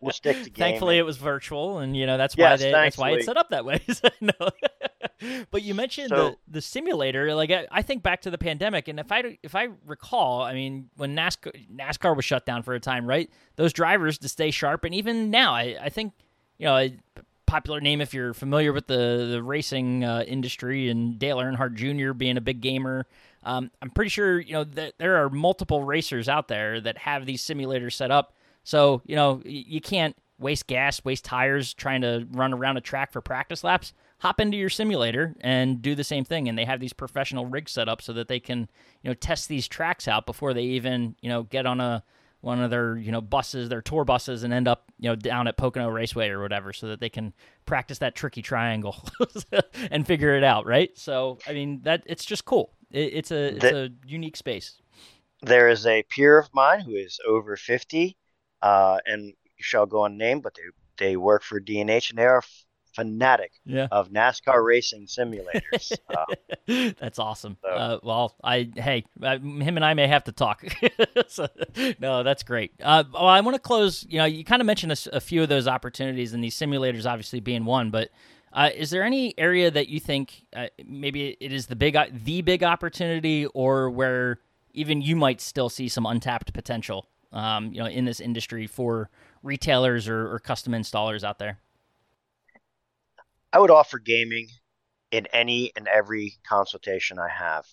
we'll 0.00 0.12
stick 0.12 0.42
to 0.42 0.50
Thankfully, 0.50 0.98
it 0.98 1.02
was 1.02 1.16
virtual, 1.16 1.78
and 1.78 1.96
you 1.96 2.06
know 2.06 2.18
that's 2.18 2.36
why 2.36 2.50
yes, 2.50 2.60
they, 2.60 2.72
that's 2.72 2.98
why 2.98 3.10
it's 3.12 3.26
set 3.26 3.36
up 3.36 3.50
that 3.50 3.64
way. 3.64 3.80
no. 4.20 4.32
but 5.50 5.62
you 5.62 5.74
mentioned 5.74 6.08
so, 6.08 6.30
the 6.30 6.36
the 6.48 6.60
simulator. 6.60 7.34
Like 7.34 7.50
I, 7.50 7.68
I, 7.70 7.82
think 7.82 8.02
back 8.02 8.22
to 8.22 8.30
the 8.30 8.38
pandemic, 8.38 8.88
and 8.88 8.98
if 8.98 9.12
I 9.12 9.38
if 9.42 9.54
I 9.54 9.68
recall, 9.86 10.42
I 10.42 10.54
mean, 10.54 10.90
when 10.96 11.14
NASCAR 11.14 11.52
NASCAR 11.72 12.16
was 12.16 12.24
shut 12.24 12.44
down 12.44 12.62
for 12.64 12.74
a 12.74 12.80
time, 12.80 13.06
right? 13.06 13.30
Those 13.56 13.72
drivers 13.72 14.18
to 14.18 14.28
stay 14.28 14.50
sharp, 14.50 14.84
and 14.84 14.94
even 14.94 15.30
now, 15.30 15.54
I, 15.54 15.76
I 15.80 15.88
think 15.88 16.14
you 16.58 16.66
know 16.66 16.88
popular 17.50 17.80
name 17.80 18.00
if 18.00 18.14
you're 18.14 18.32
familiar 18.32 18.72
with 18.72 18.86
the 18.86 19.28
the 19.32 19.42
racing 19.42 20.04
uh, 20.04 20.22
industry 20.26 20.88
and 20.88 21.18
Dale 21.18 21.38
Earnhardt 21.38 21.74
Jr. 21.74 22.12
being 22.12 22.36
a 22.36 22.40
big 22.40 22.60
gamer. 22.60 23.06
Um, 23.42 23.72
I'm 23.82 23.90
pretty 23.90 24.10
sure 24.10 24.38
you 24.38 24.52
know 24.52 24.62
that 24.62 24.94
there 24.98 25.16
are 25.16 25.28
multiple 25.28 25.82
racers 25.82 26.28
out 26.28 26.46
there 26.46 26.80
that 26.80 26.96
have 26.98 27.26
these 27.26 27.42
simulators 27.42 27.94
set 27.94 28.12
up. 28.12 28.34
So 28.62 29.02
you 29.04 29.16
know 29.16 29.42
you 29.44 29.80
can't 29.80 30.16
waste 30.38 30.68
gas, 30.68 31.04
waste 31.04 31.24
tires 31.24 31.74
trying 31.74 32.02
to 32.02 32.24
run 32.30 32.54
around 32.54 32.76
a 32.76 32.80
track 32.80 33.10
for 33.12 33.20
practice 33.20 33.64
laps. 33.64 33.94
Hop 34.20 34.38
into 34.38 34.56
your 34.56 34.70
simulator 34.70 35.34
and 35.40 35.82
do 35.82 35.96
the 35.96 36.04
same 36.04 36.24
thing. 36.24 36.48
And 36.48 36.56
they 36.56 36.64
have 36.64 36.78
these 36.78 36.92
professional 36.92 37.46
rigs 37.46 37.72
set 37.72 37.88
up 37.88 38.00
so 38.00 38.12
that 38.12 38.28
they 38.28 38.38
can 38.38 38.68
you 39.02 39.10
know 39.10 39.14
test 39.14 39.48
these 39.48 39.66
tracks 39.66 40.06
out 40.06 40.24
before 40.24 40.54
they 40.54 40.62
even 40.62 41.16
you 41.20 41.28
know 41.28 41.42
get 41.42 41.66
on 41.66 41.80
a 41.80 42.04
one 42.40 42.60
of 42.60 42.70
their 42.70 42.96
you 42.96 43.12
know 43.12 43.20
buses, 43.20 43.68
their 43.68 43.82
tour 43.82 44.04
buses, 44.04 44.42
and 44.42 44.52
end 44.52 44.68
up 44.68 44.90
you 44.98 45.08
know 45.08 45.16
down 45.16 45.46
at 45.48 45.56
Pocono 45.56 45.88
Raceway 45.88 46.28
or 46.28 46.40
whatever, 46.40 46.72
so 46.72 46.88
that 46.88 47.00
they 47.00 47.08
can 47.08 47.32
practice 47.66 47.98
that 47.98 48.14
tricky 48.14 48.42
triangle 48.42 48.96
and 49.90 50.06
figure 50.06 50.36
it 50.36 50.44
out, 50.44 50.66
right? 50.66 50.96
So 50.96 51.38
I 51.46 51.52
mean 51.52 51.80
that 51.82 52.02
it's 52.06 52.24
just 52.24 52.44
cool. 52.44 52.72
It, 52.90 53.14
it's 53.14 53.30
a 53.30 53.54
it's 53.54 53.60
the, 53.60 53.84
a 53.84 54.08
unique 54.08 54.36
space. 54.36 54.80
There 55.42 55.68
is 55.68 55.86
a 55.86 56.02
peer 56.04 56.38
of 56.38 56.48
mine 56.52 56.80
who 56.80 56.94
is 56.94 57.18
over 57.26 57.56
fifty, 57.56 58.16
uh, 58.62 58.98
and 59.06 59.26
you 59.26 59.62
shall 59.62 59.86
go 59.86 60.04
unnamed, 60.04 60.42
but 60.42 60.54
they 60.54 60.62
they 61.00 61.16
work 61.16 61.42
for 61.42 61.58
D&H 61.58 62.10
and 62.10 62.18
they 62.18 62.26
are 62.26 62.42
fanatic 62.92 63.52
yeah. 63.64 63.88
of 63.90 64.10
NASCAR 64.10 64.64
racing 64.64 65.06
simulators. 65.06 65.92
Uh, 66.08 66.24
That's 66.98 67.18
awesome. 67.18 67.56
So. 67.62 67.68
Uh, 67.68 67.98
well, 68.02 68.34
I 68.42 68.70
hey, 68.74 69.04
uh, 69.22 69.38
him 69.38 69.76
and 69.76 69.84
I 69.84 69.94
may 69.94 70.06
have 70.06 70.24
to 70.24 70.32
talk. 70.32 70.64
so, 71.28 71.48
no, 71.98 72.22
that's 72.22 72.42
great. 72.42 72.72
Uh, 72.82 73.04
well, 73.12 73.26
I 73.26 73.40
want 73.40 73.54
to 73.56 73.60
close. 73.60 74.06
You 74.08 74.18
know, 74.18 74.24
you 74.24 74.44
kind 74.44 74.62
of 74.62 74.66
mentioned 74.66 74.92
a, 74.92 75.16
a, 75.16 75.20
few 75.20 75.42
of 75.42 75.48
those 75.48 75.66
opportunities, 75.66 76.32
and 76.32 76.42
these 76.42 76.56
simulators 76.56 77.06
obviously 77.06 77.40
being 77.40 77.64
one. 77.64 77.90
But 77.90 78.10
uh, 78.52 78.70
is 78.74 78.90
there 78.90 79.02
any 79.02 79.34
area 79.38 79.70
that 79.70 79.88
you 79.88 80.00
think 80.00 80.44
uh, 80.54 80.66
maybe 80.84 81.36
it 81.40 81.52
is 81.52 81.66
the 81.66 81.76
big 81.76 81.96
the 82.24 82.42
big 82.42 82.62
opportunity, 82.62 83.46
or 83.46 83.90
where 83.90 84.38
even 84.72 85.02
you 85.02 85.16
might 85.16 85.40
still 85.40 85.68
see 85.68 85.88
some 85.88 86.06
untapped 86.06 86.52
potential? 86.52 87.06
Um, 87.32 87.72
you 87.72 87.78
know, 87.78 87.86
in 87.86 88.06
this 88.06 88.18
industry 88.18 88.66
for 88.66 89.08
retailers 89.42 90.08
or, 90.08 90.32
or 90.32 90.38
custom 90.38 90.72
installers 90.72 91.24
out 91.24 91.38
there. 91.38 91.58
I 93.52 93.58
would 93.58 93.70
offer 93.70 93.98
gaming 93.98 94.48
in 95.10 95.26
any 95.28 95.72
and 95.76 95.88
every 95.88 96.38
consultation 96.48 97.18
I 97.18 97.28
have 97.28 97.66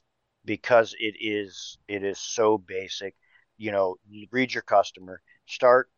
because 0.46 0.96
it 1.00 1.16
is 1.20 1.78
it 1.88 2.04
is 2.04 2.20
so 2.20 2.58
basic. 2.58 3.16
You 3.58 3.72
know, 3.72 3.98
read 4.32 4.54
your 4.54 4.64
customer, 4.64 5.22
start 5.46 5.92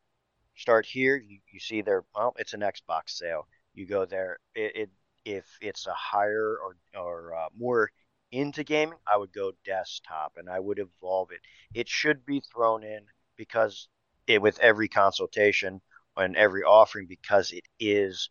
start 0.55 0.85
here. 0.85 1.17
You, 1.17 1.39
you 1.51 1.59
see 1.59 1.81
there, 1.81 2.03
well, 2.15 2.35
it's 2.37 2.53
an 2.53 2.61
Xbox 2.61 3.11
sale. 3.11 3.47
You 3.73 3.87
go 3.87 4.05
there. 4.05 4.39
It, 4.55 4.75
it 4.75 4.89
if 5.25 5.45
it's 5.61 5.87
a 5.87 5.93
higher 5.93 6.57
or 6.63 6.77
or 6.99 7.35
uh, 7.35 7.49
more 7.57 7.91
into 8.31 8.63
gaming, 8.63 8.99
I 9.07 9.17
would 9.17 9.33
go 9.33 9.53
desktop 9.65 10.33
and 10.37 10.49
I 10.49 10.59
would 10.59 10.79
evolve 10.79 11.31
it. 11.31 11.41
It 11.73 11.87
should 11.87 12.25
be 12.25 12.41
thrown 12.53 12.83
in 12.83 13.05
because 13.37 13.87
it 14.27 14.41
with 14.41 14.59
every 14.59 14.87
consultation 14.87 15.81
and 16.17 16.35
every 16.35 16.63
offering 16.63 17.07
because 17.07 17.51
it 17.51 17.63
is 17.79 18.29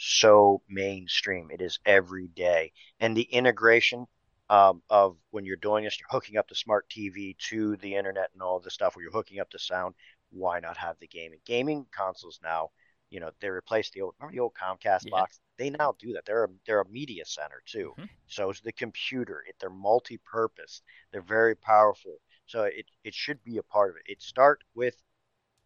so 0.00 0.62
mainstream. 0.68 1.50
It 1.50 1.60
is 1.62 1.78
every 1.86 2.28
day. 2.28 2.72
And 3.00 3.16
the 3.16 3.22
integration 3.22 4.06
um, 4.48 4.82
of 4.90 5.16
when 5.30 5.44
you're 5.44 5.56
doing 5.56 5.84
this, 5.84 5.98
you're 6.00 6.08
hooking 6.10 6.36
up 6.36 6.48
the 6.48 6.54
smart 6.54 6.88
TV 6.88 7.36
to 7.50 7.76
the 7.76 7.94
internet 7.96 8.30
and 8.32 8.42
all 8.42 8.60
the 8.60 8.70
stuff 8.70 8.96
where 8.96 9.02
you're 9.04 9.12
hooking 9.12 9.40
up 9.40 9.50
the 9.50 9.58
sound. 9.58 9.94
Why 10.30 10.60
not 10.60 10.76
have 10.78 10.98
the 11.00 11.08
gaming? 11.08 11.40
Gaming 11.44 11.86
consoles 11.96 12.40
now 12.42 12.70
You 13.10 13.20
know, 13.20 13.30
they 13.40 13.50
replaced 13.50 13.92
the 13.92 14.02
old 14.02 14.14
remember 14.18 14.34
the 14.36 14.40
old 14.40 14.54
Comcast 14.54 15.08
Yeah. 15.08 15.10
box. 15.10 15.40
They 15.58 15.70
now 15.70 15.94
do 15.98 16.12
that. 16.14 16.24
They're 16.24 16.44
a 16.44 16.48
they're 16.66 16.80
a 16.80 16.88
media 16.88 17.24
center 17.26 17.62
too. 17.66 17.96
Mhm. 17.96 18.08
So 18.28 18.50
it's 18.50 18.60
the 18.60 18.72
computer. 18.72 19.44
It, 19.48 19.56
they're 19.60 19.70
multi-purpose. 19.70 20.82
They're 21.12 21.20
very 21.22 21.56
powerful. 21.56 22.18
So 22.46 22.64
it 22.64 22.86
it 23.04 23.14
should 23.14 23.42
be 23.44 23.58
a 23.58 23.62
part 23.62 23.90
of 23.90 23.96
it. 23.96 24.04
It 24.12 24.22
start 24.22 24.62
with 24.74 24.96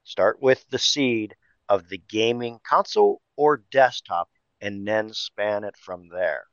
start 0.05 0.41
with 0.41 0.69
the 0.71 0.79
seed 0.79 1.37
of 1.69 1.89
the 1.89 1.99
gaming 2.09 2.59
console 2.67 3.21
or 3.37 3.65
desktop, 3.71 4.29
and 4.61 4.87
then 4.87 5.13
span 5.13 5.65
it 5.65 5.77
from 5.77 6.09
there. 6.09 6.45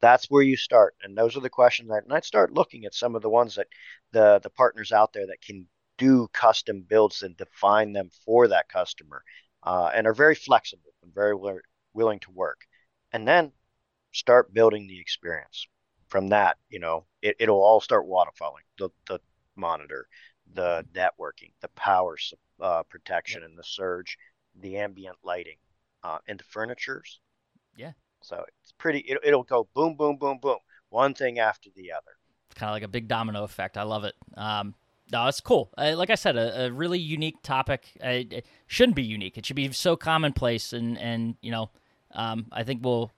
That's 0.00 0.26
where 0.30 0.42
you 0.42 0.56
start, 0.56 0.94
and 1.02 1.16
those 1.16 1.36
are 1.36 1.40
the 1.40 1.50
questions. 1.50 1.88
That, 1.88 2.04
and 2.04 2.12
I'd 2.12 2.24
start 2.24 2.52
looking 2.52 2.84
at 2.84 2.94
some 2.94 3.14
of 3.14 3.22
the 3.22 3.30
ones 3.30 3.54
that 3.54 3.68
the 4.12 4.38
the 4.42 4.50
partners 4.50 4.92
out 4.92 5.12
there 5.12 5.26
that 5.26 5.40
can 5.40 5.66
do 5.96 6.28
custom 6.32 6.82
builds 6.82 7.22
and 7.22 7.36
define 7.36 7.92
them 7.92 8.10
for 8.24 8.48
that 8.48 8.68
customer, 8.68 9.24
uh, 9.62 9.90
and 9.94 10.06
are 10.06 10.14
very 10.14 10.34
flexible 10.34 10.92
and 11.02 11.14
very 11.14 11.32
wi- 11.32 11.60
willing 11.94 12.20
to 12.20 12.30
work. 12.32 12.66
And 13.12 13.26
then 13.26 13.52
start 14.12 14.52
building 14.54 14.86
the 14.86 15.00
experience. 15.00 15.66
From 16.08 16.28
that, 16.28 16.58
you 16.68 16.78
know, 16.78 17.06
it, 17.22 17.36
it'll 17.40 17.62
all 17.62 17.80
start 17.80 18.06
waterfalling. 18.06 18.64
The 18.78 18.90
the 19.08 19.20
monitor, 19.56 20.06
the 20.52 20.84
networking, 20.94 21.52
the 21.60 21.68
power 21.68 22.16
sup- 22.16 22.38
uh, 22.60 22.82
protection, 22.84 23.42
and 23.42 23.58
the 23.58 23.64
surge, 23.64 24.16
the 24.60 24.76
ambient 24.76 25.16
lighting, 25.24 25.56
uh, 26.02 26.18
and 26.28 26.38
the 26.38 26.44
furnitures. 26.44 27.20
Yeah. 27.76 27.92
So 28.22 28.44
it's 28.62 28.72
pretty. 28.78 29.00
It, 29.00 29.18
it'll 29.24 29.42
go 29.42 29.68
boom, 29.74 29.96
boom, 29.96 30.16
boom, 30.16 30.38
boom, 30.40 30.58
one 30.88 31.14
thing 31.14 31.38
after 31.38 31.70
the 31.74 31.92
other. 31.92 32.12
kind 32.54 32.70
of 32.70 32.74
like 32.74 32.82
a 32.82 32.88
big 32.88 33.08
domino 33.08 33.42
effect. 33.44 33.76
I 33.76 33.82
love 33.82 34.04
it. 34.04 34.14
Um, 34.36 34.74
no, 35.12 35.26
it's 35.26 35.40
cool. 35.40 35.70
Uh, 35.76 35.94
like 35.96 36.10
I 36.10 36.14
said, 36.14 36.36
a, 36.36 36.66
a 36.66 36.70
really 36.72 36.98
unique 36.98 37.42
topic. 37.42 37.86
Uh, 38.02 38.24
it 38.30 38.46
shouldn't 38.66 38.96
be 38.96 39.02
unique. 39.02 39.36
It 39.36 39.44
should 39.44 39.56
be 39.56 39.70
so 39.72 39.96
commonplace, 39.96 40.72
and 40.72 40.98
and 40.98 41.36
you 41.42 41.50
know, 41.50 41.70
um, 42.12 42.46
I 42.52 42.62
think 42.62 42.84
we'll 42.84 43.12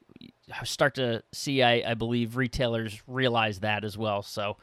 start 0.64 0.94
to 0.96 1.22
see. 1.33 1.62
I, 1.62 1.90
I 1.90 1.94
believe 1.94 2.37
retailers 2.37 3.03
realize 3.07 3.61
that 3.61 3.85
as 3.85 3.96
well. 3.99 4.22
So. 4.22 4.57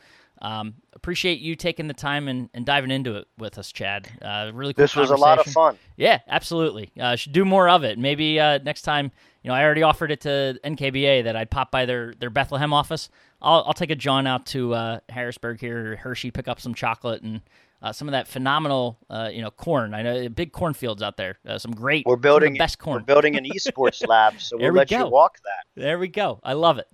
Um, 0.44 0.76
appreciate 0.92 1.40
you 1.40 1.56
taking 1.56 1.88
the 1.88 1.94
time 1.94 2.28
and, 2.28 2.50
and 2.54 2.66
diving 2.66 2.92
into 2.92 3.16
it 3.16 3.28
with 3.38 3.58
us, 3.58 3.72
Chad. 3.72 4.10
Uh, 4.22 4.52
really 4.54 4.74
cool 4.74 4.84
This 4.84 4.96
was 4.96 5.10
a 5.10 5.16
lot 5.16 5.40
of 5.40 5.46
fun. 5.46 5.78
Yeah, 5.96 6.20
absolutely. 6.28 6.92
Uh, 7.00 7.16
should 7.16 7.32
do 7.32 7.46
more 7.46 7.70
of 7.70 7.86
it. 7.86 7.98
Maybe 7.98 8.40
uh, 8.42 8.60
next 8.60 8.82
time, 8.82 9.10
you 9.42 9.48
know, 9.48 9.56
I 9.56 9.64
already 9.64 9.84
offered 9.84 10.12
it 10.12 10.20
to 10.22 10.60
NKBA 10.66 11.24
that 11.24 11.38
I'd 11.38 11.50
pop 11.50 11.72
by 11.72 11.86
their, 11.86 12.14
their 12.20 12.30
Bethlehem 12.30 12.74
office. 12.74 13.10
I'll, 13.42 13.64
I'll 13.68 13.74
take 13.74 13.90
a 13.90 13.96
John 13.96 14.28
out 14.28 14.46
to 14.48 14.74
uh, 14.74 15.00
Harrisburg 15.08 15.62
here, 15.62 15.96
Hershey, 15.96 16.30
pick 16.30 16.50
up 16.50 16.60
some 16.60 16.74
chocolate 16.74 17.22
and 17.22 17.42
uh, 17.82 17.94
some 17.94 18.08
of 18.10 18.14
that 18.14 18.28
phenomenal, 18.28 18.98
uh, 19.10 19.30
you 19.32 19.42
know, 19.42 19.52
corn. 19.52 19.94
I 19.94 20.02
know 20.02 20.30
big 20.30 20.52
cornfields 20.52 21.02
out 21.02 21.16
there. 21.18 21.40
Uh, 21.48 21.58
some 21.58 21.72
great, 21.72 22.06
We're 22.06 22.16
building 22.16 22.56
best 22.56 22.86
We're 22.86 23.00
building 23.00 23.36
an 23.38 23.46
esports 23.46 24.06
lab, 24.08 24.40
so 24.40 24.58
we'll 24.58 24.72
we 24.72 24.80
let 24.80 24.90
go. 24.90 25.00
you 25.00 25.08
walk 25.08 25.40
that. 25.44 25.82
There 25.82 26.00
we 26.00 26.08
go. 26.10 26.40
I 26.44 26.54
love 26.54 26.80
it. 26.80 26.88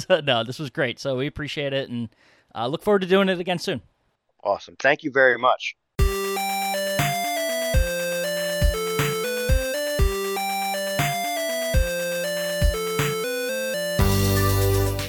So, 0.06 0.20
no, 0.20 0.44
this 0.44 0.58
was 0.58 0.70
great. 0.70 0.98
So 0.98 1.16
we 1.16 1.26
appreciate 1.26 1.72
it 1.72 1.88
and 1.88 2.08
uh, 2.56 2.66
look 2.66 2.82
forward 2.82 3.02
to 3.02 3.06
doing 3.06 3.28
it 3.28 3.38
again 3.38 3.58
soon. 3.58 3.82
Awesome. 4.42 4.76
Thank 4.78 5.02
you 5.02 5.10
very 5.10 5.38
much. 5.38 5.76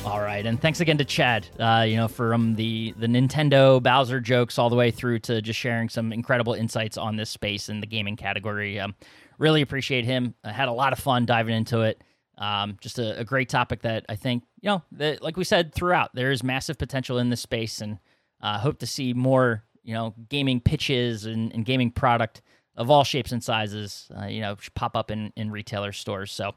All 0.05 0.21
right, 0.21 0.43
and 0.45 0.60
thanks 0.62 0.79
again 0.79 0.97
to 0.97 1.05
Chad. 1.05 1.47
Uh, 1.60 1.86
you 1.88 1.95
know, 1.95 2.07
from 2.07 2.55
the 2.55 2.93
the 2.97 3.07
Nintendo 3.07 3.81
Bowser 3.81 4.19
jokes 4.19 4.57
all 4.57 4.69
the 4.69 4.75
way 4.75 4.91
through 4.91 5.19
to 5.19 5.41
just 5.41 5.60
sharing 5.60 5.88
some 5.88 6.12
incredible 6.12 6.53
insights 6.53 6.97
on 6.97 7.15
this 7.15 7.29
space 7.29 7.69
in 7.69 7.79
the 7.79 7.88
gaming 7.88 8.15
category. 8.15 8.79
Um, 8.79 8.95
really 9.38 9.62
appreciate 9.62 10.03
him. 10.03 10.33
I 10.43 10.51
had 10.51 10.67
a 10.67 10.73
lot 10.73 10.93
of 10.93 10.99
fun 10.99 11.25
diving 11.25 11.55
into 11.55 11.81
it. 11.81 12.01
Um, 12.38 12.78
just 12.82 13.00
a, 13.00 13.19
a 13.19 13.23
great 13.23 13.50
topic 13.50 13.82
that 13.82 14.06
I 14.10 14.15
think 14.15 14.43
you 14.62 14.69
know, 14.69 14.84
that, 14.93 15.21
like 15.21 15.38
we 15.38 15.43
said 15.43 15.73
throughout, 15.73 16.13
there 16.13 16.32
is 16.32 16.43
massive 16.43 16.78
potential 16.78 17.17
in 17.17 17.30
this 17.30 17.41
space, 17.41 17.82
and 17.82 18.00
uh, 18.41 18.60
hope 18.60 18.80
to 18.80 18.88
see 18.88 19.13
more 19.13 19.63
you 19.84 19.93
know 19.93 20.13
gaming 20.30 20.60
pitches 20.60 21.26
and, 21.26 21.54
and 21.54 21.65
gaming 21.65 21.91
product 21.91 22.41
of 22.76 22.91
all 22.91 23.04
shapes 23.04 23.32
and 23.32 23.43
sizes. 23.43 24.10
Uh, 24.19 24.26
you 24.26 24.41
know, 24.41 24.56
pop 24.76 24.95
up 24.95 25.12
in 25.12 25.32
in 25.36 25.52
retailer 25.52 25.91
stores. 25.91 26.32
So. 26.32 26.54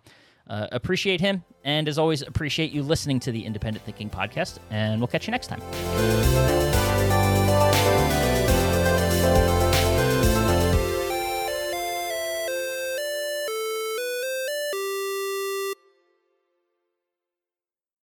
Uh, 0.49 0.67
appreciate 0.73 1.21
him, 1.21 1.45
and 1.63 1.87
as 1.87 1.97
always, 1.97 2.23
appreciate 2.23 2.73
you 2.73 2.83
listening 2.83 3.21
to 3.21 3.31
the 3.31 3.45
Independent 3.45 3.85
Thinking 3.85 4.11
Podcast, 4.11 4.59
and 4.71 5.01
we'll 5.01 5.07
catch 5.07 5.29
you 5.29 5.31
next 5.31 5.47
time. 5.47 6.80